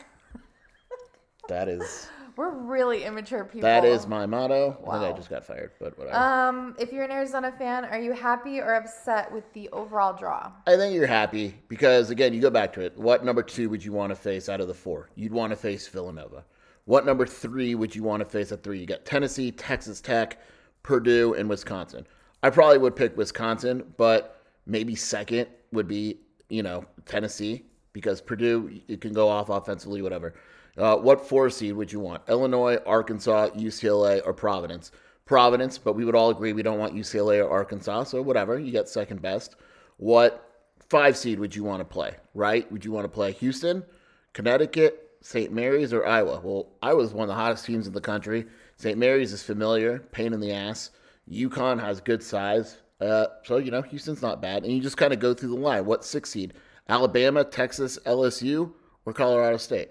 that 1.49 1.69
is, 1.69 2.09
We're 2.37 2.51
really 2.51 3.05
immature 3.05 3.45
people. 3.45 3.63
that 3.63 3.85
is 3.85 4.07
my 4.07 4.25
motto. 4.27 4.79
I 4.89 4.99
think 5.01 5.15
I 5.15 5.17
just 5.17 5.29
got 5.29 5.45
fired, 5.45 5.73
but 5.79 5.97
whatever. 5.99 6.17
Um, 6.17 6.75
if 6.79 6.93
you're 6.93 7.05
an 7.05 7.11
Arizona 7.11 7.53
fan, 7.53 7.85
are 7.85 8.01
you 8.01 8.13
happy 8.13 8.61
or 8.61 8.75
upset 8.75 9.31
with 9.31 9.45
the 9.53 9.69
overall 9.71 10.15
draw? 10.17 10.51
I 10.67 10.77
think 10.77 10.95
you're 10.95 11.07
happy 11.07 11.55
because 11.69 12.11
again, 12.11 12.33
you 12.33 12.41
go 12.41 12.51
back 12.51 12.73
to 12.75 12.81
it. 12.81 12.97
What 12.97 13.25
number 13.25 13.43
two 13.43 13.69
would 13.69 13.85
you 13.85 13.93
want 13.93 14.11
to 14.11 14.17
face 14.17 14.49
out 14.49 14.61
of 14.61 14.69
the 14.69 14.75
four? 14.75 15.11
You'd 15.15 15.33
want 15.33 15.51
to 15.51 15.57
face 15.57 15.87
Villanova. 15.89 16.45
What 16.87 17.05
number 17.07 17.27
three 17.27 17.75
would 17.75 17.95
you 17.95 18.03
want 18.03 18.21
to 18.21 18.29
face 18.29 18.51
at 18.51 18.63
three? 18.63 18.81
You 18.81 18.87
got 18.87 19.05
Tennessee, 19.05 19.53
Texas 19.53 20.01
Tech, 20.01 20.39
Purdue, 20.83 21.35
and 21.35 21.49
Wisconsin. 21.49 22.07
I 22.43 22.51
probably 22.51 22.79
would 22.79 22.97
pick 22.97 23.17
Wisconsin, 23.17 23.85
but 23.97 24.43
maybe 24.67 24.95
second 24.95 25.49
would 25.73 25.87
be 25.87 26.19
you 26.49 26.63
know 26.63 26.85
Tennessee 27.05 27.65
because 27.93 28.21
Purdue 28.21 28.81
it 28.89 29.01
can 29.01 29.13
go 29.13 29.29
off 29.29 29.49
offensively, 29.49 30.03
whatever. 30.03 30.35
Uh, 30.77 30.97
what 30.97 31.27
four 31.29 31.51
seed 31.51 31.75
would 31.75 31.93
you 31.93 32.01
want? 32.01 32.23
Illinois, 32.29 32.79
Arkansas, 32.87 33.51
UCLA, 33.51 34.23
or 34.25 34.33
Providence? 34.33 34.91
Providence, 35.25 35.79
but 35.79 35.95
we 35.95 36.05
would 36.05 36.15
all 36.15 36.31
agree 36.31 36.53
we 36.53 36.63
don't 36.63 36.79
want 36.79 36.95
UCLA 36.95 37.45
or 37.45 37.51
Arkansas, 37.51 38.05
so 38.05 38.23
whatever. 38.23 38.59
You 38.59 38.73
get 38.73 38.89
second 38.89 39.23
best. 39.23 39.57
What 39.99 40.49
five 40.89 41.17
seed 41.17 41.39
would 41.39 41.55
you 41.55 41.65
want 41.65 41.81
to 41.81 41.85
play, 41.85 42.17
right? 42.35 42.71
Would 42.73 42.85
you 42.85 42.93
want 42.93 43.05
to 43.05 43.09
play 43.09 43.33
Houston, 43.33 43.85
Connecticut, 44.33 45.11
St. 45.21 45.53
Mary's, 45.53 45.93
or 45.93 46.07
Iowa? 46.07 46.41
Well, 46.43 46.69
Iowa's 46.83 47.13
one 47.13 47.25
of 47.25 47.29
the 47.29 47.41
hottest 47.41 47.67
teams 47.67 47.87
in 47.87 47.93
the 47.93 48.01
country. 48.01 48.47
St. 48.77 48.99
Mary's 48.99 49.33
is 49.33 49.43
familiar, 49.43 50.01
pain 50.11 50.33
in 50.33 50.41
the 50.41 50.53
ass. 50.53 50.91
UConn 51.31 51.81
has 51.81 52.01
good 52.01 52.23
size. 52.23 52.79
Uh, 53.01 53.27
so, 53.45 53.59
you 53.59 53.71
know, 53.71 53.83
Houston's 53.83 54.23
not 54.23 54.43
bad. 54.43 54.65
And 54.65 54.73
you 54.73 54.81
just 54.81 54.97
kind 54.97 55.13
of 55.13 55.21
go 55.21 55.35
through 55.35 55.51
the 55.51 55.57
line. 55.57 55.85
What 55.85 56.05
six 56.05 56.31
seed? 56.31 56.55
Alabama, 56.89 57.45
Texas, 57.45 57.99
LSU, 58.07 58.73
or 59.05 59.13
Colorado 59.13 59.57
State? 59.57 59.91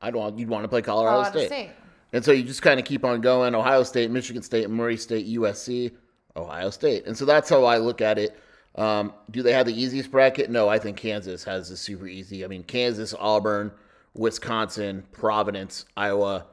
I'd 0.00 0.14
want 0.14 0.38
you'd 0.38 0.48
want 0.48 0.64
to 0.64 0.68
play 0.68 0.82
Colorado, 0.82 1.22
Colorado 1.22 1.38
State. 1.38 1.46
State. 1.46 1.70
And 2.12 2.24
so 2.24 2.32
you 2.32 2.42
just 2.42 2.62
kind 2.62 2.78
of 2.78 2.86
keep 2.86 3.04
on 3.04 3.20
going. 3.20 3.54
Ohio 3.54 3.82
State, 3.82 4.10
Michigan 4.10 4.42
State, 4.42 4.70
Murray 4.70 4.96
State, 4.96 5.26
USC, 5.26 5.92
Ohio 6.36 6.70
State. 6.70 7.06
And 7.06 7.16
so 7.16 7.24
that's 7.24 7.50
how 7.50 7.64
I 7.64 7.78
look 7.78 8.00
at 8.00 8.18
it. 8.18 8.38
Um, 8.76 9.12
do 9.30 9.42
they 9.42 9.52
have 9.52 9.66
the 9.66 9.78
easiest 9.78 10.10
bracket? 10.10 10.50
No, 10.50 10.68
I 10.68 10.78
think 10.78 10.96
Kansas 10.96 11.44
has 11.44 11.70
the 11.70 11.76
super 11.76 12.06
easy. 12.06 12.44
I 12.44 12.48
mean, 12.48 12.62
Kansas, 12.62 13.14
Auburn, 13.18 13.72
Wisconsin, 14.14 15.04
Providence, 15.12 15.86
Iowa, 15.96 16.46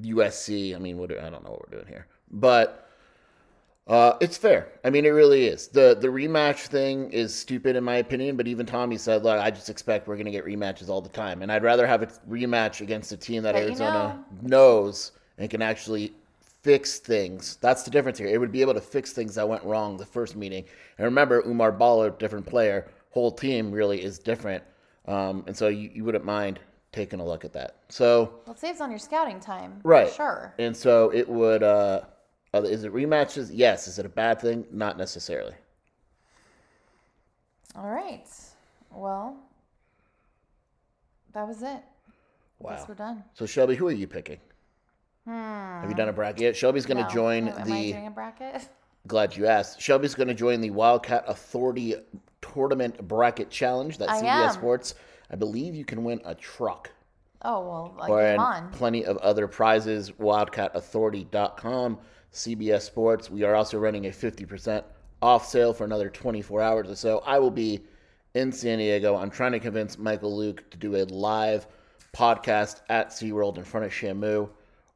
USC. 0.00 0.74
I 0.74 0.78
mean, 0.78 0.96
what, 0.98 1.10
I 1.10 1.30
don't 1.30 1.44
know 1.44 1.50
what 1.50 1.70
we're 1.70 1.78
doing 1.78 1.88
here, 1.88 2.06
but 2.30 2.83
uh, 3.86 4.16
it's 4.20 4.36
fair. 4.38 4.68
I 4.82 4.90
mean, 4.90 5.04
it 5.04 5.10
really 5.10 5.46
is. 5.46 5.68
the 5.68 5.96
The 6.00 6.08
rematch 6.08 6.66
thing 6.68 7.10
is 7.12 7.34
stupid 7.34 7.76
in 7.76 7.84
my 7.84 7.96
opinion. 7.96 8.36
But 8.36 8.46
even 8.46 8.64
Tommy 8.64 8.96
said, 8.96 9.22
"Look, 9.24 9.38
I 9.38 9.50
just 9.50 9.68
expect 9.68 10.08
we're 10.08 10.16
going 10.16 10.24
to 10.26 10.32
get 10.32 10.44
rematches 10.46 10.88
all 10.88 11.02
the 11.02 11.08
time, 11.10 11.42
and 11.42 11.52
I'd 11.52 11.62
rather 11.62 11.86
have 11.86 12.02
a 12.02 12.06
rematch 12.28 12.80
against 12.80 13.12
a 13.12 13.16
team 13.16 13.42
that 13.42 13.54
That 13.54 13.62
you 13.62 13.68
Arizona 13.68 14.24
knows 14.42 15.12
and 15.38 15.50
can 15.50 15.60
actually 15.60 16.14
fix 16.62 16.98
things. 16.98 17.58
That's 17.60 17.82
the 17.82 17.90
difference 17.90 18.16
here. 18.16 18.28
It 18.28 18.38
would 18.38 18.52
be 18.52 18.62
able 18.62 18.72
to 18.72 18.80
fix 18.80 19.12
things 19.12 19.34
that 19.34 19.46
went 19.46 19.62
wrong 19.64 19.98
the 19.98 20.06
first 20.06 20.34
meeting. 20.34 20.64
And 20.96 21.04
remember, 21.04 21.42
Oumar 21.42 21.76
Ballo, 21.76 22.08
different 22.08 22.46
player, 22.46 22.88
whole 23.10 23.30
team 23.30 23.70
really 23.70 24.02
is 24.02 24.18
different, 24.18 24.64
um, 25.06 25.44
and 25.46 25.54
so 25.54 25.68
you, 25.68 25.90
you 25.92 26.04
wouldn't 26.04 26.24
mind 26.24 26.58
taking 26.90 27.20
a 27.20 27.24
look 27.24 27.44
at 27.44 27.52
that. 27.52 27.76
So 27.90 28.40
Well, 28.46 28.54
it 28.54 28.60
saves 28.60 28.80
on 28.80 28.88
your 28.88 28.98
scouting 28.98 29.40
time. 29.40 29.80
Right. 29.82 30.10
Sure. 30.10 30.54
and 30.58 30.74
so 30.74 31.10
it 31.12 31.28
would. 31.28 31.62
Uh, 31.62 32.00
uh, 32.54 32.62
is 32.62 32.84
it 32.84 32.92
rematches? 32.92 33.50
Yes. 33.52 33.88
Is 33.88 33.98
it 33.98 34.06
a 34.06 34.08
bad 34.10 34.40
thing? 34.40 34.64
Not 34.70 34.96
necessarily. 34.96 35.54
All 37.76 37.88
right. 37.88 38.24
Well, 38.92 39.36
that 41.32 41.46
was 41.48 41.62
it. 41.62 41.80
Wow. 42.60 42.70
Guess 42.76 42.88
we're 42.88 42.94
done. 42.94 43.24
So 43.34 43.46
Shelby, 43.46 43.74
who 43.74 43.88
are 43.88 43.92
you 43.92 44.06
picking? 44.06 44.38
Have 45.26 45.88
you 45.88 45.96
done 45.96 46.08
a 46.10 46.12
bracket 46.12 46.42
yet? 46.42 46.56
Shelby's 46.56 46.84
going 46.86 46.98
to 46.98 47.02
No. 47.04 47.08
join 47.08 47.48
Am 47.48 47.60
I 47.62 47.64
the. 47.64 47.92
doing 47.92 48.06
a 48.06 48.10
bracket? 48.10 48.68
Glad 49.06 49.34
you 49.36 49.46
asked. 49.46 49.80
Shelby's 49.80 50.14
going 50.14 50.28
to 50.28 50.34
join 50.34 50.60
the 50.60 50.70
Wildcat 50.70 51.24
Authority 51.26 51.94
Tournament 52.40 53.06
Bracket 53.08 53.50
Challenge 53.50 53.98
that 53.98 54.08
I 54.10 54.20
CBS 54.20 54.48
am. 54.48 54.52
Sports. 54.52 54.94
I 55.30 55.36
believe 55.36 55.74
you 55.74 55.84
can 55.84 56.04
win 56.04 56.20
a 56.24 56.34
truck 56.34 56.90
Oh 57.46 57.60
well, 57.60 57.94
like, 57.98 58.36
come 58.36 58.44
on. 58.44 58.70
plenty 58.70 59.04
of 59.04 59.16
other 59.18 59.46
prizes. 59.46 60.10
WildcatAuthority.com, 60.12 61.98
CBS 62.34 62.82
Sports. 62.82 63.30
We 63.30 63.44
are 63.44 63.54
also 63.54 63.78
running 63.78 64.06
a 64.06 64.10
50% 64.10 64.84
off 65.22 65.46
sale 65.46 65.72
for 65.72 65.84
another 65.84 66.10
24 66.10 66.60
hours 66.60 66.90
or 66.90 66.96
so. 66.96 67.22
I 67.24 67.38
will 67.38 67.50
be 67.50 67.80
in 68.34 68.52
San 68.52 68.78
Diego. 68.78 69.16
I'm 69.16 69.30
trying 69.30 69.52
to 69.52 69.60
convince 69.60 69.96
Michael 69.96 70.36
Luke 70.36 70.68
to 70.70 70.76
do 70.76 70.96
a 70.96 71.04
live 71.04 71.66
podcast 72.12 72.80
at 72.88 73.10
SeaWorld 73.10 73.56
in 73.56 73.64
front 73.64 73.86
of 73.86 73.92
Shamu 73.92 74.50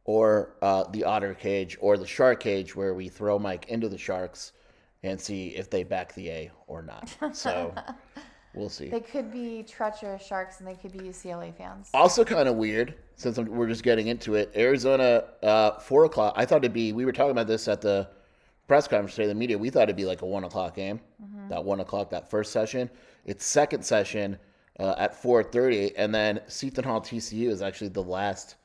or 0.04 0.56
uh, 0.62 0.84
the 0.90 1.04
Otter 1.04 1.34
Cage 1.34 1.78
or 1.80 1.96
the 1.96 2.06
Shark 2.06 2.40
Cage 2.40 2.74
where 2.74 2.94
we 2.94 3.08
throw 3.08 3.38
Mike 3.38 3.66
into 3.68 3.88
the 3.88 3.98
sharks 3.98 4.52
and 5.02 5.20
see 5.20 5.48
if 5.48 5.70
they 5.70 5.84
back 5.84 6.14
the 6.14 6.28
A 6.30 6.50
or 6.66 6.82
not. 6.82 7.16
So 7.34 7.72
we'll 8.54 8.68
see. 8.68 8.88
They 8.88 9.00
could 9.00 9.32
be 9.32 9.62
treacherous 9.62 10.24
sharks, 10.24 10.60
and 10.60 10.68
they 10.68 10.74
could 10.74 10.92
be 10.92 11.00
UCLA 11.00 11.54
fans. 11.54 11.90
Also, 11.94 12.24
kind 12.24 12.48
of 12.48 12.56
weird 12.56 12.94
since 13.16 13.38
I'm, 13.38 13.46
we're 13.46 13.68
just 13.68 13.82
getting 13.82 14.08
into 14.08 14.34
it. 14.34 14.52
Arizona, 14.56 15.24
uh, 15.42 15.78
four 15.78 16.04
o'clock. 16.04 16.34
I 16.36 16.44
thought 16.44 16.58
it'd 16.58 16.72
be. 16.72 16.92
We 16.92 17.04
were 17.04 17.12
talking 17.12 17.32
about 17.32 17.46
this 17.46 17.68
at 17.68 17.80
the 17.80 18.08
press 18.66 18.88
conference 18.88 19.14
today. 19.14 19.28
The 19.28 19.34
media. 19.34 19.58
We 19.58 19.70
thought 19.70 19.84
it'd 19.84 19.96
be 19.96 20.04
like 20.04 20.22
a 20.22 20.26
one 20.26 20.44
o'clock 20.44 20.74
game. 20.74 21.00
That 21.48 21.64
one 21.64 21.80
o'clock, 21.80 22.10
that 22.10 22.28
first 22.30 22.52
session. 22.52 22.90
It's 23.24 23.44
second 23.44 23.82
session 23.82 24.38
uh, 24.78 24.94
at 24.98 25.14
four 25.14 25.42
thirty, 25.42 25.96
and 25.96 26.14
then 26.14 26.40
Seton 26.46 26.84
Hall 26.84 27.00
TCU 27.00 27.48
is 27.48 27.62
actually 27.62 27.88
the 27.88 28.02
last 28.02 28.56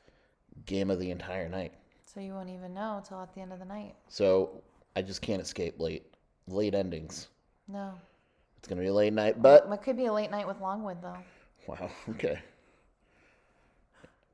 game 0.66 0.90
of 0.90 1.00
the 1.00 1.10
entire 1.10 1.48
night. 1.48 1.72
So 2.04 2.20
you 2.20 2.32
won't 2.32 2.50
even 2.50 2.74
know 2.74 2.98
until 2.98 3.20
at 3.20 3.34
the 3.34 3.40
end 3.40 3.52
of 3.52 3.58
the 3.58 3.64
night. 3.64 3.94
So 4.08 4.62
I 4.94 5.02
just 5.02 5.20
can't 5.22 5.42
escape 5.42 5.80
late 5.80 6.04
late 6.46 6.74
endings. 6.74 7.28
No. 7.66 7.94
It's 8.64 8.68
gonna 8.70 8.80
be 8.80 8.86
a 8.88 8.94
late 8.94 9.12
night, 9.12 9.42
but 9.42 9.68
It 9.70 9.82
could 9.82 9.98
be 9.98 10.06
a 10.06 10.12
late 10.14 10.30
night 10.30 10.46
with 10.46 10.58
Longwood 10.58 11.02
though. 11.02 11.18
Wow. 11.66 11.90
Okay. 12.08 12.38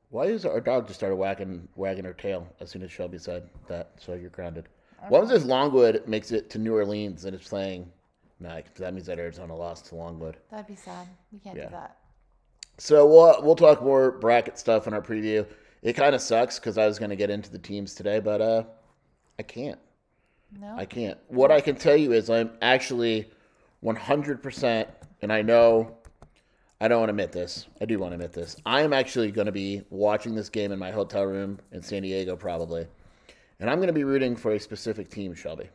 Why 0.09 0.27
is 0.27 0.45
our 0.45 0.61
dog 0.61 0.87
just 0.87 1.01
started 1.01 1.17
wagging 1.17 1.67
wagging 1.75 2.05
her 2.05 2.13
tail 2.13 2.47
as 2.61 2.69
soon 2.69 2.81
as 2.81 2.89
Shelby 2.89 3.17
said 3.17 3.49
that? 3.67 3.91
So 3.99 4.13
you're 4.13 4.29
grounded. 4.29 4.69
What 5.09 5.19
was 5.19 5.31
if 5.31 5.43
Longwood 5.43 6.07
makes 6.07 6.31
it 6.31 6.49
to 6.51 6.59
New 6.59 6.73
Orleans 6.73 7.25
and 7.25 7.35
it's 7.35 7.49
playing? 7.49 7.91
Nah, 8.39 8.61
'cause 8.61 8.71
that 8.77 8.93
means 8.93 9.05
that 9.07 9.19
Arizona 9.19 9.53
lost 9.53 9.87
to 9.87 9.95
Longwood. 9.95 10.37
That'd 10.49 10.65
be 10.67 10.77
sad. 10.77 11.09
We 11.33 11.39
can't 11.39 11.57
Yeah. 11.57 11.65
do 11.65 11.71
that. 11.71 11.97
So 12.77 13.05
we'll 13.05 13.41
we'll 13.43 13.55
talk 13.57 13.83
more 13.83 14.11
bracket 14.11 14.57
stuff 14.57 14.87
in 14.87 14.93
our 14.93 15.01
preview. 15.01 15.45
It 15.81 15.91
kind 15.93 16.15
of 16.15 16.21
sucks 16.21 16.57
because 16.57 16.77
I 16.77 16.85
was 16.87 16.99
going 16.99 17.09
to 17.09 17.17
get 17.17 17.29
into 17.29 17.51
the 17.51 17.59
teams 17.59 17.95
today, 17.95 18.21
but 18.21 18.39
uh, 18.39 18.63
I 19.37 19.43
can't. 19.43 19.79
No. 20.57 20.73
I 20.77 20.85
can't. 20.85 21.17
What 21.27 21.51
I 21.51 21.59
can 21.59 21.75
tell 21.75 21.97
you 21.97 22.13
is 22.13 22.29
I'm 22.29 22.51
actually 22.61 23.29
100%, 23.83 24.87
and 25.21 25.33
I 25.33 25.41
know 25.41 25.97
I 26.79 26.87
don't 26.87 26.99
want 26.99 27.09
to 27.09 27.13
admit 27.13 27.31
this. 27.31 27.67
I 27.79 27.85
do 27.85 27.99
want 27.99 28.11
to 28.11 28.15
admit 28.15 28.33
this. 28.33 28.55
I 28.65 28.81
am 28.81 28.93
actually 28.93 29.31
going 29.31 29.45
to 29.45 29.51
be 29.51 29.83
watching 29.89 30.33
this 30.33 30.49
game 30.49 30.71
in 30.71 30.79
my 30.79 30.91
hotel 30.91 31.25
room 31.25 31.59
in 31.71 31.81
San 31.81 32.01
Diego, 32.01 32.35
probably. 32.35 32.87
And 33.59 33.69
I'm 33.69 33.77
going 33.77 33.87
to 33.87 33.93
be 33.93 34.03
rooting 34.03 34.35
for 34.35 34.53
a 34.53 34.59
specific 34.59 35.09
team, 35.09 35.35
Shelby. 35.35 35.69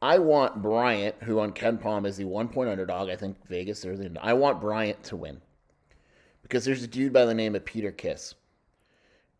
I 0.00 0.18
want 0.18 0.62
Bryant, 0.62 1.16
who 1.22 1.40
on 1.40 1.52
KenPom 1.52 2.06
is 2.06 2.16
the 2.16 2.24
one 2.24 2.48
point 2.48 2.70
underdog. 2.70 3.08
I 3.08 3.16
think 3.16 3.36
Vegas, 3.48 3.80
they're 3.80 3.96
the. 3.96 4.16
I 4.22 4.34
want 4.34 4.60
Bryant 4.60 5.02
to 5.04 5.16
win. 5.16 5.40
Because 6.42 6.64
there's 6.64 6.84
a 6.84 6.86
dude 6.86 7.12
by 7.12 7.24
the 7.24 7.34
name 7.34 7.56
of 7.56 7.64
Peter 7.64 7.90
Kiss. 7.90 8.34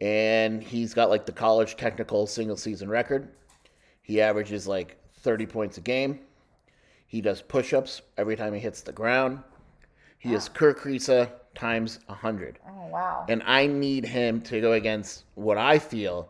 And 0.00 0.61
he's 0.62 0.94
got 0.94 1.11
like 1.11 1.26
the 1.26 1.32
college 1.32 1.76
technical 1.76 2.26
single 2.26 2.56
season 2.56 2.88
record. 2.88 3.28
He 4.02 4.20
averages 4.20 4.66
like 4.66 4.96
30 5.18 5.46
points 5.46 5.78
a 5.78 5.80
game. 5.80 6.20
He 7.06 7.20
does 7.20 7.40
push 7.42 7.72
ups 7.72 8.02
every 8.16 8.36
time 8.36 8.52
he 8.54 8.60
hits 8.60 8.82
the 8.82 8.92
ground. 8.92 9.40
He 10.18 10.34
is 10.34 10.48
Kirk 10.48 10.80
Risa 10.82 11.30
times 11.54 12.00
100. 12.06 12.58
oh 12.68 12.86
wow. 12.88 13.26
And 13.28 13.42
I 13.46 13.66
need 13.66 14.04
him 14.04 14.40
to 14.42 14.60
go 14.60 14.72
against 14.72 15.25
what 15.34 15.56
I 15.56 15.78
feel 15.78 16.28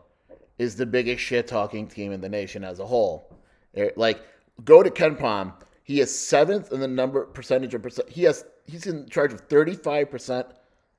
is 0.59 0.75
the 0.75 0.85
biggest 0.85 1.21
shit 1.23 1.47
talking 1.47 1.87
team 1.87 2.11
in 2.11 2.21
the 2.21 2.29
nation 2.29 2.63
as 2.63 2.79
a 2.79 2.85
whole. 2.85 3.35
They're- 3.73 3.93
Like, 3.95 4.21
go 4.63 4.83
to 4.83 4.89
KenPom. 4.89 5.53
He 5.83 5.99
is 5.99 6.17
seventh 6.17 6.71
in 6.71 6.79
the 6.79 6.87
number 6.87 7.25
percentage 7.25 7.73
of 7.73 7.81
percent. 7.81 8.09
He 8.09 8.23
has 8.23 8.45
he's 8.65 8.85
in 8.87 9.07
charge 9.09 9.31
of 9.33 9.41
thirty 9.41 9.73
five 9.75 10.11
percent 10.11 10.47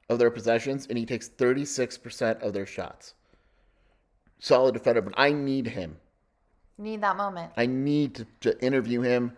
of 0.08 0.18
their 0.18 0.30
possessions, 0.30 0.86
and 0.88 0.96
he 0.96 1.04
takes 1.04 1.28
thirty 1.28 1.64
six 1.64 1.98
percent 1.98 2.40
of 2.42 2.52
their 2.54 2.64
shots. 2.66 3.14
Solid 4.38 4.72
defender, 4.74 5.02
but 5.02 5.14
I 5.16 5.32
need 5.32 5.66
him. 5.66 5.96
Need 6.78 7.00
that 7.02 7.16
moment. 7.16 7.52
I 7.56 7.66
need 7.66 8.14
to, 8.14 8.26
to 8.40 8.64
interview 8.64 9.02
him 9.02 9.32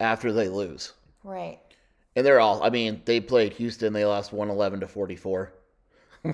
after 0.00 0.32
they 0.32 0.48
lose. 0.48 0.94
Right. 1.22 1.60
And 2.16 2.26
they're 2.26 2.40
all, 2.40 2.62
I 2.62 2.70
mean, 2.70 3.02
they 3.04 3.20
played 3.20 3.52
Houston, 3.54 3.92
they 3.92 4.04
lost 4.04 4.32
111 4.32 4.80
to 4.80 4.88
44. 4.88 5.52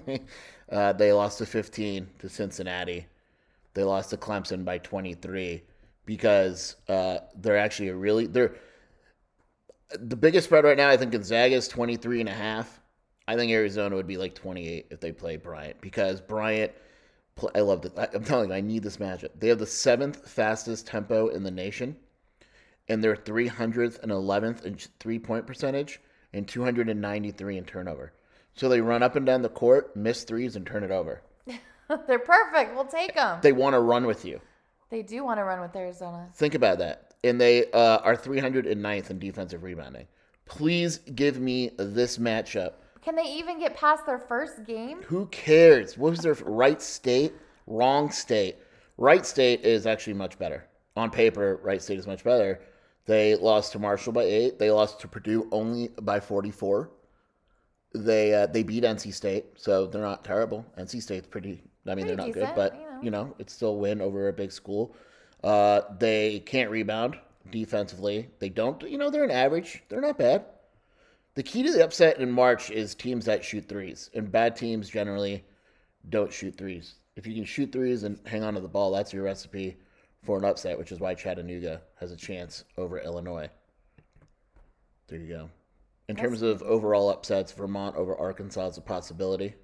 uh, 0.73 0.93
they 0.95 1.13
lost 1.13 1.39
to 1.39 1.47
15 1.47 2.09
to 2.21 2.29
Cincinnati. 2.29 3.07
They 3.75 3.83
lost 3.83 4.11
to 4.11 4.17
Clemson 4.17 4.65
by 4.65 4.79
23 4.79 5.63
because 6.07 6.77
uh, 6.89 7.19
they're 7.37 7.59
actually 7.59 7.89
a 7.89 7.95
really, 7.95 8.27
they're, 8.27 8.55
the 10.01 10.17
biggest 10.17 10.47
spread 10.47 10.65
right 10.65 10.77
now, 10.77 10.89
I 10.89 10.97
think 10.97 11.13
Gonzaga 11.13 11.55
is 11.55 11.69
23 11.69 12.21
and 12.21 12.29
a 12.29 12.33
half. 12.33 12.81
I 13.29 13.37
think 13.37 13.53
Arizona 13.53 13.95
would 13.97 14.07
be 14.07 14.17
like 14.17 14.35
28 14.35 14.87
if 14.91 15.01
they 15.01 15.13
play 15.13 15.37
Bryant 15.37 15.81
because 15.81 16.21
Bryant, 16.21 16.73
I 17.55 17.61
love 17.61 17.85
it. 17.85 17.93
I'm 17.97 18.25
telling 18.25 18.49
you, 18.51 18.57
I 18.57 18.61
need 18.61 18.83
this 18.83 18.97
matchup. 18.97 19.31
They 19.39 19.49
have 19.49 19.59
the 19.59 19.67
seventh 19.67 20.29
fastest 20.29 20.87
tempo 20.87 21.29
in 21.29 21.43
the 21.43 21.51
nation 21.51 21.97
and 22.89 23.03
they're 23.03 23.17
311th 23.17 24.65
in 24.65 24.77
three 25.01 25.19
point 25.19 25.47
percentage 25.47 26.01
and 26.33 26.47
293 26.47 27.59
in 27.59 27.65
turnover. 27.65 28.13
So 28.55 28.69
they 28.69 28.81
run 28.81 29.03
up 29.03 29.17
and 29.17 29.27
down 29.27 29.43
the 29.43 29.49
court, 29.49 29.95
miss 29.97 30.25
threes, 30.25 30.57
and 30.57 30.67
turn 30.67 30.83
it 30.83 30.91
over. 30.91 31.23
They're 32.07 32.19
perfect. 32.19 32.75
We'll 32.75 32.87
take 32.87 33.15
them. 33.15 33.39
They 33.43 33.53
want 33.53 33.75
to 33.75 33.81
run 33.81 34.07
with 34.07 34.25
you. 34.25 34.41
They 34.91 35.03
do 35.03 35.25
want 35.25 35.39
to 35.39 35.45
run 35.45 35.61
with 35.61 35.77
Arizona. 35.77 36.29
Think 36.35 36.55
about 36.55 36.79
that. 36.79 37.15
And 37.23 37.41
they 37.41 37.71
uh, 37.73 37.99
are 37.99 38.17
309th 38.17 39.11
in 39.11 39.19
defensive 39.19 39.63
rebounding. 39.63 40.07
Please 40.47 40.99
give 40.99 41.39
me 41.39 41.71
this 41.77 42.19
matchup. 42.19 42.73
Can 43.03 43.15
they 43.15 43.25
even 43.35 43.59
get 43.59 43.77
past 43.77 44.07
their 44.07 44.19
first 44.19 44.65
game? 44.65 45.03
Who 45.03 45.27
cares? 45.27 45.99
What 45.99 46.11
was 46.11 46.21
their 46.21 46.35
right 46.35 46.81
state? 46.81 47.35
Wrong 47.67 48.11
state. 48.11 48.57
Wright 48.99 49.27
State 49.27 49.61
is 49.63 49.87
actually 49.87 50.15
much 50.15 50.39
better. 50.39 50.67
On 50.97 51.11
paper, 51.11 51.61
Wright 51.63 51.83
State 51.83 51.99
is 51.99 52.07
much 52.07 52.25
better. 52.25 52.61
They 53.07 53.37
lost 53.37 53.73
to 53.73 53.79
Marshall 53.79 54.13
by 54.13 54.25
eight. 54.25 54.59
They 54.59 54.71
lost 54.71 55.01
to 55.01 55.09
Purdue 55.09 55.49
only 55.53 55.89
by 56.03 56.21
44. 56.21 56.91
They 57.95 58.35
uh, 58.35 58.47
they 58.47 58.63
beat 58.63 58.85
NC 58.85 59.15
State, 59.15 59.47
so 59.57 59.87
they're 59.87 60.03
not 60.03 60.25
terrible. 60.25 60.67
NC 60.77 61.01
State's 61.01 61.27
pretty. 61.27 61.63
I 61.87 61.95
mean, 61.95 62.05
Pretty 62.05 62.09
they're 62.09 62.17
not 62.17 62.27
decent, 62.35 62.47
good, 62.47 62.55
but 62.57 62.75
you 62.75 62.81
know. 62.81 62.99
you 63.03 63.11
know, 63.11 63.35
it's 63.39 63.53
still 63.55 63.71
a 63.71 63.75
win 63.75 64.01
over 64.03 64.29
a 64.29 64.33
big 64.33 64.53
school. 64.53 64.95
Uh, 65.43 65.83
they 65.99 66.41
can't 66.41 66.71
rebound 66.71 67.17
defensively. 67.51 68.29
They 68.41 68.49
don't. 68.49 68.83
You 68.83 68.99
know, 68.99 69.09
they're 69.09 69.25
an 69.25 69.31
average. 69.31 69.83
They're 69.89 70.01
not 70.01 70.19
bad. 70.19 70.45
The 71.37 71.43
key 71.45 71.63
to 71.63 71.73
the 71.73 71.85
upset 71.85 72.19
in 72.19 72.31
March 72.31 72.71
is 72.71 72.95
teams 72.95 73.25
that 73.27 73.45
shoot 73.45 73.69
threes, 73.69 74.11
and 74.15 74.33
bad 74.33 74.57
teams 74.57 74.91
generally 74.91 75.45
don't 76.11 76.33
shoot 76.33 76.57
threes. 76.57 76.97
If 77.15 77.27
you 77.27 77.35
can 77.35 77.45
shoot 77.45 77.73
threes 77.73 78.03
and 78.03 78.19
hang 78.27 78.43
on 78.43 78.55
to 78.55 78.61
the 78.61 78.69
ball, 78.69 78.91
that's 78.93 79.13
your 79.13 79.23
recipe 79.23 79.77
for 80.27 80.37
an 80.37 80.45
upset, 80.45 80.77
which 80.77 80.93
is 80.93 81.01
why 81.01 81.15
Chattanooga 81.15 81.81
has 82.01 82.11
a 82.11 82.17
chance 82.17 82.65
over 82.77 82.99
Illinois. 82.99 83.49
There 85.09 85.19
you 85.19 85.29
go. 85.29 85.49
In 86.09 86.17
terms 86.17 86.43
of 86.43 86.63
overall 86.63 87.09
upsets, 87.09 87.53
Vermont 87.53 87.97
over 87.97 88.17
Arkansas 88.17 88.67
is 88.67 88.79
a 88.79 88.81
possibility. 88.81 89.55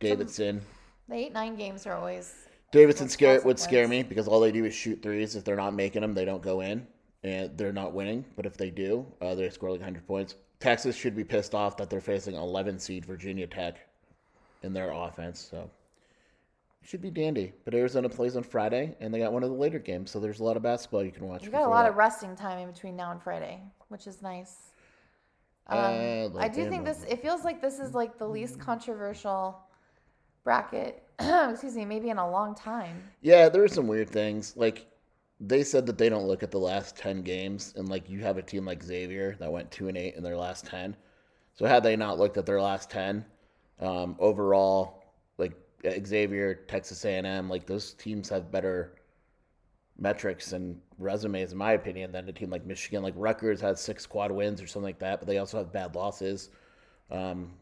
Davidson. 0.00 0.60
The 1.08 1.14
eight 1.14 1.32
nine 1.32 1.56
games 1.56 1.86
are 1.86 1.94
always. 1.94 2.34
Davidson 2.72 3.08
scare 3.08 3.40
would 3.42 3.58
scare 3.58 3.86
me 3.86 4.02
because 4.02 4.26
all 4.26 4.40
they 4.40 4.52
do 4.52 4.64
is 4.64 4.74
shoot 4.74 5.00
threes. 5.00 5.36
If 5.36 5.44
they're 5.44 5.56
not 5.56 5.74
making 5.74 6.02
them, 6.02 6.12
they 6.12 6.24
don't 6.24 6.42
go 6.42 6.60
in, 6.60 6.86
and 7.22 7.56
they're 7.56 7.72
not 7.72 7.92
winning. 7.92 8.24
But 8.36 8.46
if 8.46 8.56
they 8.56 8.70
do, 8.70 9.06
uh, 9.20 9.34
they 9.34 9.48
score 9.50 9.70
like 9.70 9.80
100 9.80 10.06
points. 10.06 10.34
Texas 10.58 10.96
should 10.96 11.14
be 11.14 11.24
pissed 11.24 11.54
off 11.54 11.76
that 11.76 11.88
they're 11.88 12.00
facing 12.00 12.34
11 12.34 12.78
seed 12.78 13.04
Virginia 13.04 13.46
Tech 13.46 13.76
in 14.62 14.72
their 14.72 14.90
offense. 14.90 15.38
So 15.50 15.70
should 16.84 17.00
be 17.00 17.10
dandy. 17.10 17.52
But 17.64 17.74
Arizona 17.74 18.08
plays 18.08 18.36
on 18.36 18.42
Friday, 18.42 18.94
and 19.00 19.12
they 19.12 19.18
got 19.18 19.32
one 19.32 19.42
of 19.42 19.50
the 19.50 19.56
later 19.56 19.78
games, 19.78 20.10
so 20.10 20.20
there's 20.20 20.40
a 20.40 20.44
lot 20.44 20.56
of 20.56 20.62
basketball 20.62 21.04
you 21.04 21.10
can 21.10 21.26
watch. 21.26 21.44
You 21.44 21.50
got 21.50 21.66
a 21.66 21.68
lot 21.68 21.84
that. 21.84 21.90
of 21.90 21.96
resting 21.96 22.36
time 22.36 22.58
in 22.58 22.70
between 22.70 22.96
now 22.96 23.10
and 23.10 23.22
Friday, 23.22 23.60
which 23.88 24.06
is 24.06 24.22
nice. 24.22 24.70
Um, 25.66 25.78
Uh, 25.78 26.38
I 26.38 26.48
do 26.48 26.68
think 26.68 26.84
this. 26.84 27.04
It 27.08 27.22
feels 27.22 27.44
like 27.44 27.62
this 27.62 27.78
is 27.78 27.94
like 27.94 28.18
the 28.18 28.28
least 28.28 28.60
controversial 28.60 29.58
bracket. 30.44 31.02
excuse 31.18 31.74
me, 31.74 31.84
maybe 31.84 32.10
in 32.10 32.18
a 32.18 32.30
long 32.30 32.54
time. 32.54 33.02
Yeah, 33.22 33.48
there 33.48 33.62
are 33.64 33.68
some 33.68 33.86
weird 33.86 34.10
things. 34.10 34.54
Like 34.56 34.86
they 35.40 35.62
said 35.64 35.86
that 35.86 35.96
they 35.96 36.08
don't 36.08 36.26
look 36.26 36.42
at 36.42 36.50
the 36.50 36.58
last 36.58 36.96
ten 36.96 37.22
games, 37.22 37.72
and 37.76 37.88
like 37.88 38.10
you 38.10 38.20
have 38.20 38.36
a 38.36 38.42
team 38.42 38.66
like 38.66 38.82
Xavier 38.82 39.36
that 39.40 39.50
went 39.50 39.70
two 39.70 39.88
and 39.88 39.96
eight 39.96 40.16
in 40.16 40.22
their 40.22 40.36
last 40.36 40.66
ten. 40.66 40.96
So 41.54 41.66
had 41.66 41.82
they 41.82 41.96
not 41.96 42.18
looked 42.18 42.36
at 42.36 42.46
their 42.46 42.60
last 42.60 42.90
ten, 42.90 43.24
um, 43.80 44.16
overall, 44.18 45.03
Xavier, 45.84 46.54
Texas 46.54 47.04
A 47.04 47.10
and 47.10 47.26
M, 47.26 47.48
like 47.48 47.66
those 47.66 47.92
teams 47.94 48.28
have 48.28 48.50
better 48.50 48.94
metrics 49.98 50.52
and 50.52 50.80
resumes, 50.98 51.52
in 51.52 51.58
my 51.58 51.72
opinion, 51.72 52.12
than 52.12 52.28
a 52.28 52.32
team 52.32 52.50
like 52.50 52.64
Michigan. 52.64 53.02
Like 53.02 53.14
Rutgers 53.16 53.60
has 53.60 53.80
six 53.80 54.06
quad 54.06 54.30
wins 54.32 54.60
or 54.60 54.66
something 54.66 54.86
like 54.86 54.98
that, 55.00 55.20
but 55.20 55.28
they 55.28 55.38
also 55.38 55.58
have 55.58 55.72
bad 55.72 55.94
losses. 55.94 56.50
Um, 57.10 57.52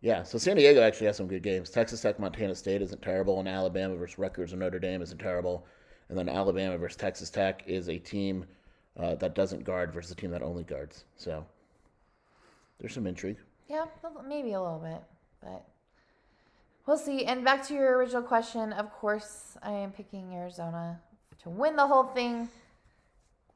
yeah, 0.00 0.22
so 0.22 0.36
San 0.36 0.56
Diego 0.56 0.82
actually 0.82 1.06
has 1.06 1.16
some 1.16 1.26
good 1.26 1.42
games. 1.42 1.70
Texas 1.70 2.02
Tech, 2.02 2.20
Montana 2.20 2.54
State 2.54 2.82
isn't 2.82 3.00
terrible, 3.00 3.40
and 3.40 3.48
Alabama 3.48 3.96
versus 3.96 4.18
Rutgers 4.18 4.52
or 4.52 4.56
Notre 4.56 4.78
Dame 4.78 5.00
isn't 5.00 5.18
terrible. 5.18 5.66
And 6.10 6.18
then 6.18 6.28
Alabama 6.28 6.76
versus 6.76 6.96
Texas 6.96 7.30
Tech 7.30 7.62
is 7.66 7.88
a 7.88 7.98
team 7.98 8.44
uh, 8.98 9.14
that 9.14 9.34
doesn't 9.34 9.64
guard 9.64 9.92
versus 9.92 10.10
a 10.10 10.14
team 10.14 10.30
that 10.30 10.42
only 10.42 10.62
guards. 10.62 11.04
So 11.16 11.44
there's 12.78 12.92
some 12.92 13.06
intrigue. 13.06 13.38
Yeah, 13.68 13.86
maybe 14.28 14.52
a 14.52 14.60
little 14.60 14.78
bit, 14.78 15.02
but 15.42 15.64
we'll 16.86 16.96
see. 16.96 17.24
And 17.24 17.44
back 17.44 17.66
to 17.68 17.74
your 17.74 17.96
original 17.96 18.22
question, 18.22 18.72
of 18.72 18.92
course, 18.92 19.56
I 19.62 19.72
am 19.72 19.92
picking 19.92 20.34
Arizona 20.34 21.00
to 21.42 21.50
win 21.50 21.76
the 21.76 21.86
whole 21.86 22.04
thing. 22.04 22.48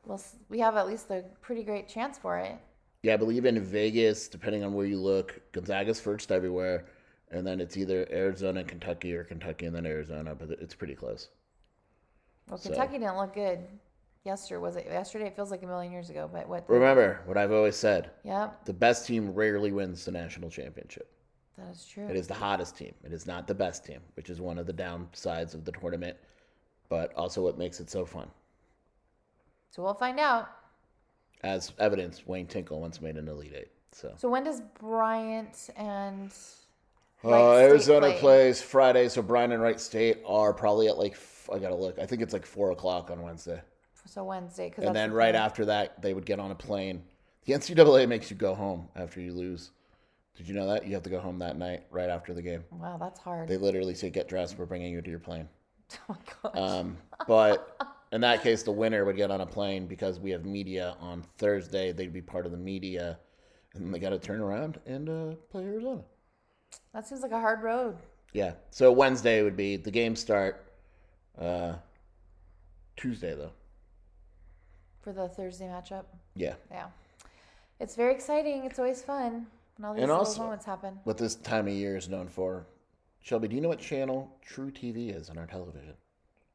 We'll, 0.04 0.20
we 0.48 0.58
have 0.60 0.76
at 0.76 0.86
least 0.86 1.10
a 1.10 1.24
pretty 1.40 1.62
great 1.62 1.88
chance 1.88 2.18
for 2.18 2.38
it. 2.38 2.56
Yeah, 3.02 3.14
I 3.14 3.16
believe 3.16 3.44
in 3.44 3.62
Vegas, 3.62 4.28
depending 4.28 4.64
on 4.64 4.74
where 4.74 4.86
you 4.86 4.98
look, 4.98 5.40
Gonzaga's 5.52 6.00
first 6.00 6.32
everywhere, 6.32 6.86
and 7.30 7.46
then 7.46 7.60
it's 7.60 7.76
either 7.76 8.08
Arizona, 8.10 8.60
and 8.60 8.68
Kentucky, 8.68 9.14
or 9.14 9.22
Kentucky 9.24 9.66
and 9.66 9.74
then 9.76 9.86
Arizona, 9.86 10.34
but 10.34 10.50
it's 10.50 10.74
pretty 10.74 10.94
close. 10.94 11.28
Well, 12.48 12.58
So- 12.58 12.70
Kentucky 12.70 12.98
didn't 12.98 13.16
look 13.18 13.34
good 13.34 13.60
yesterday. 14.24 14.58
Was 14.60 14.76
it 14.76 14.86
yesterday? 14.86 15.26
It 15.26 15.36
feels 15.36 15.50
like 15.50 15.62
a 15.62 15.66
million 15.66 15.92
years 15.92 16.10
ago, 16.10 16.28
but 16.32 16.48
what? 16.48 16.68
Remember 16.68 17.20
what 17.26 17.36
I've 17.36 17.52
always 17.52 17.76
said: 17.76 18.10
Yep, 18.24 18.64
the 18.64 18.72
best 18.72 19.06
team 19.06 19.32
rarely 19.34 19.70
wins 19.70 20.04
the 20.04 20.10
national 20.10 20.50
championship. 20.50 21.12
That 21.58 21.70
is 21.72 21.84
true. 21.86 22.06
It 22.08 22.16
is 22.16 22.26
the 22.26 22.34
hottest 22.34 22.76
team. 22.76 22.94
It 23.04 23.12
is 23.12 23.26
not 23.26 23.46
the 23.46 23.54
best 23.54 23.84
team, 23.84 24.00
which 24.14 24.30
is 24.30 24.40
one 24.40 24.58
of 24.58 24.66
the 24.66 24.72
downsides 24.72 25.54
of 25.54 25.64
the 25.64 25.72
tournament, 25.72 26.16
but 26.88 27.12
also 27.14 27.42
what 27.42 27.58
makes 27.58 27.80
it 27.80 27.90
so 27.90 28.04
fun. 28.04 28.28
So 29.70 29.82
we'll 29.82 29.94
find 29.94 30.18
out. 30.18 30.48
As 31.42 31.72
evidence, 31.78 32.26
Wayne 32.26 32.46
Tinkle 32.46 32.80
once 32.80 33.00
made 33.00 33.16
an 33.16 33.28
Elite 33.28 33.52
Eight. 33.56 33.68
So 33.92 34.12
So 34.16 34.28
when 34.28 34.44
does 34.44 34.60
Bryant 34.80 35.70
and 35.76 36.32
uh, 37.24 37.54
Arizona 37.54 38.08
play? 38.10 38.18
plays 38.18 38.62
Friday, 38.62 39.08
so 39.08 39.22
Bryan 39.22 39.52
and 39.52 39.62
Wright 39.62 39.80
State 39.80 40.18
are 40.26 40.52
probably 40.52 40.88
at 40.88 40.98
like 40.98 41.16
I 41.52 41.58
gotta 41.58 41.74
look. 41.74 41.98
I 41.98 42.06
think 42.06 42.22
it's 42.22 42.32
like 42.32 42.46
four 42.46 42.70
o'clock 42.72 43.10
on 43.10 43.22
Wednesday, 43.22 43.60
so 44.04 44.24
Wednesday? 44.24 44.72
And 44.78 44.94
then 44.94 45.10
the 45.10 45.16
right 45.16 45.34
after 45.34 45.64
that 45.66 46.00
they 46.02 46.14
would 46.14 46.26
get 46.26 46.40
on 46.40 46.50
a 46.50 46.54
plane. 46.54 47.02
The 47.44 47.54
NCAA 47.54 48.08
makes 48.08 48.30
you 48.30 48.36
go 48.36 48.54
home 48.54 48.88
after 48.94 49.20
you 49.20 49.32
lose. 49.32 49.70
Did 50.38 50.46
you 50.46 50.54
know 50.54 50.68
that 50.68 50.86
you 50.86 50.94
have 50.94 51.02
to 51.02 51.10
go 51.10 51.18
home 51.18 51.40
that 51.40 51.58
night 51.58 51.82
right 51.90 52.08
after 52.08 52.32
the 52.32 52.40
game? 52.40 52.62
Wow, 52.70 52.96
that's 52.96 53.18
hard. 53.18 53.48
They 53.48 53.56
literally 53.56 53.92
say, 53.92 54.08
"Get 54.08 54.28
dressed. 54.28 54.56
We're 54.56 54.66
bringing 54.66 54.92
you 54.92 55.02
to 55.02 55.10
your 55.10 55.18
plane." 55.18 55.48
oh 56.08 56.14
my 56.14 56.16
gosh. 56.42 56.56
Um, 56.56 56.96
but 57.26 57.98
in 58.12 58.20
that 58.20 58.44
case, 58.44 58.62
the 58.62 58.70
winner 58.70 59.04
would 59.04 59.16
get 59.16 59.32
on 59.32 59.40
a 59.40 59.46
plane 59.46 59.88
because 59.88 60.20
we 60.20 60.30
have 60.30 60.44
media 60.44 60.96
on 61.00 61.24
Thursday. 61.38 61.90
They'd 61.90 62.12
be 62.12 62.22
part 62.22 62.46
of 62.46 62.52
the 62.52 62.58
media, 62.58 63.18
and 63.74 63.92
they 63.92 63.98
got 63.98 64.10
to 64.10 64.18
turn 64.20 64.40
around 64.40 64.78
and 64.86 65.08
uh, 65.08 65.34
play 65.50 65.64
Arizona. 65.64 66.02
that 66.94 67.04
seems 67.04 67.22
like 67.22 67.32
a 67.32 67.40
hard 67.40 67.60
road. 67.62 67.96
Yeah. 68.32 68.52
So 68.70 68.92
Wednesday 68.92 69.42
would 69.42 69.56
be 69.56 69.76
the 69.76 69.90
game 69.90 70.14
start. 70.14 70.72
Uh, 71.36 71.74
Tuesday 72.96 73.34
though. 73.34 73.52
for 75.00 75.12
the 75.12 75.28
Thursday 75.28 75.66
matchup. 75.66 76.04
Yeah. 76.36 76.54
Yeah. 76.70 76.86
It's 77.80 77.96
very 77.96 78.12
exciting. 78.14 78.64
It's 78.64 78.78
always 78.78 79.02
fun 79.02 79.46
when 79.78 79.86
all 79.88 79.94
these 79.94 80.02
And 80.02 80.10
little 80.10 80.24
also- 80.26 80.42
moments 80.42 80.64
happen. 80.64 81.00
What 81.04 81.18
this 81.18 81.36
time 81.36 81.68
of 81.68 81.72
year 81.74 81.96
is 81.96 82.08
known 82.08 82.28
for. 82.28 82.66
Shelby, 83.20 83.48
do 83.48 83.54
you 83.56 83.60
know 83.62 83.68
what 83.68 83.78
channel 83.78 84.30
truTV 84.46 85.14
is 85.14 85.30
on 85.30 85.38
our 85.38 85.46
television? 85.46 85.94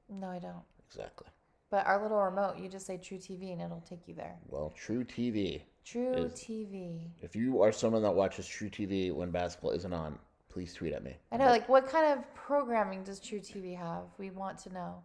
No, 0.09 0.27
I 0.29 0.39
don't. 0.39 0.63
Exactly. 0.87 1.27
But 1.69 1.85
our 1.87 2.01
little 2.01 2.21
remote, 2.21 2.57
you 2.57 2.69
just 2.69 2.85
say 2.85 2.97
truTV 2.97 3.53
and 3.53 3.61
it'll 3.61 3.81
take 3.81 4.07
you 4.07 4.13
there. 4.13 4.37
Well, 4.47 4.73
truTV. 4.77 5.63
True 5.85 6.13
Is- 6.13 6.33
TV. 6.33 7.09
If 7.21 7.35
you 7.35 7.61
are 7.61 7.71
someone 7.71 8.03
that 8.03 8.11
watches 8.13 8.45
truTV 8.45 9.11
when 9.13 9.31
basketball 9.31 9.71
isn't 9.71 9.93
on, 9.93 10.19
please 10.49 10.73
tweet 10.73 10.93
at 10.93 11.03
me. 11.03 11.15
I 11.31 11.37
know, 11.37 11.45
like, 11.47 11.67
what 11.67 11.87
kind 11.87 12.17
of 12.17 12.33
programming 12.35 13.03
does 13.03 13.19
truTV 13.19 13.75
have? 13.77 14.03
We 14.17 14.29
want 14.31 14.59
to 14.59 14.73
know. 14.73 15.01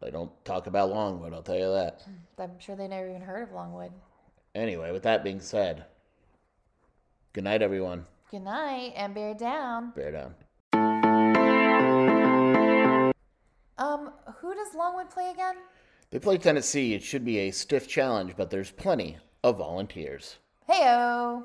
They 0.00 0.10
don't 0.10 0.32
talk 0.44 0.66
about 0.66 0.90
Longwood, 0.90 1.32
I'll 1.32 1.42
tell 1.42 1.58
you 1.58 1.70
that. 1.72 2.02
I'm 2.38 2.58
sure 2.58 2.74
they 2.74 2.88
never 2.88 3.08
even 3.08 3.22
heard 3.22 3.42
of 3.48 3.52
Longwood. 3.52 3.92
Anyway, 4.54 4.90
with 4.92 5.04
that 5.04 5.22
being 5.22 5.40
said, 5.40 5.84
good 7.32 7.44
night, 7.44 7.62
everyone. 7.62 8.06
Good 8.30 8.42
night 8.42 8.92
and 8.96 9.14
bear 9.14 9.34
down. 9.34 9.92
Bear 9.94 10.12
down. 10.12 10.34
Um, 13.78 14.12
who 14.36 14.54
does 14.54 14.74
Longwood 14.74 15.10
play 15.10 15.30
again? 15.30 15.56
They 16.10 16.18
play 16.18 16.38
Tennessee. 16.38 16.94
It 16.94 17.02
should 17.02 17.24
be 17.24 17.38
a 17.40 17.50
stiff 17.50 17.88
challenge, 17.88 18.34
but 18.36 18.50
there's 18.50 18.70
plenty 18.70 19.16
of 19.42 19.58
volunteers. 19.58 20.36
Heyo. 20.68 21.44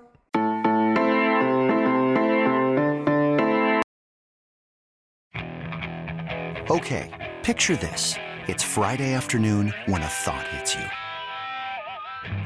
Okay, 6.70 7.34
picture 7.44 7.78
this. 7.78 8.16
It's 8.48 8.64
Friday 8.64 9.14
afternoon 9.14 9.74
when 9.86 10.02
a 10.02 10.08
thought 10.08 10.46
hits 10.50 10.76
you. 10.76 10.84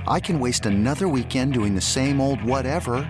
I 0.08 0.19
can 0.19 0.39
waste 0.39 0.65
another 0.65 1.08
weekend 1.08 1.54
doing 1.54 1.73
the 1.73 1.82
same 1.82 2.21
old 2.21 2.43
whatever, 2.43 3.10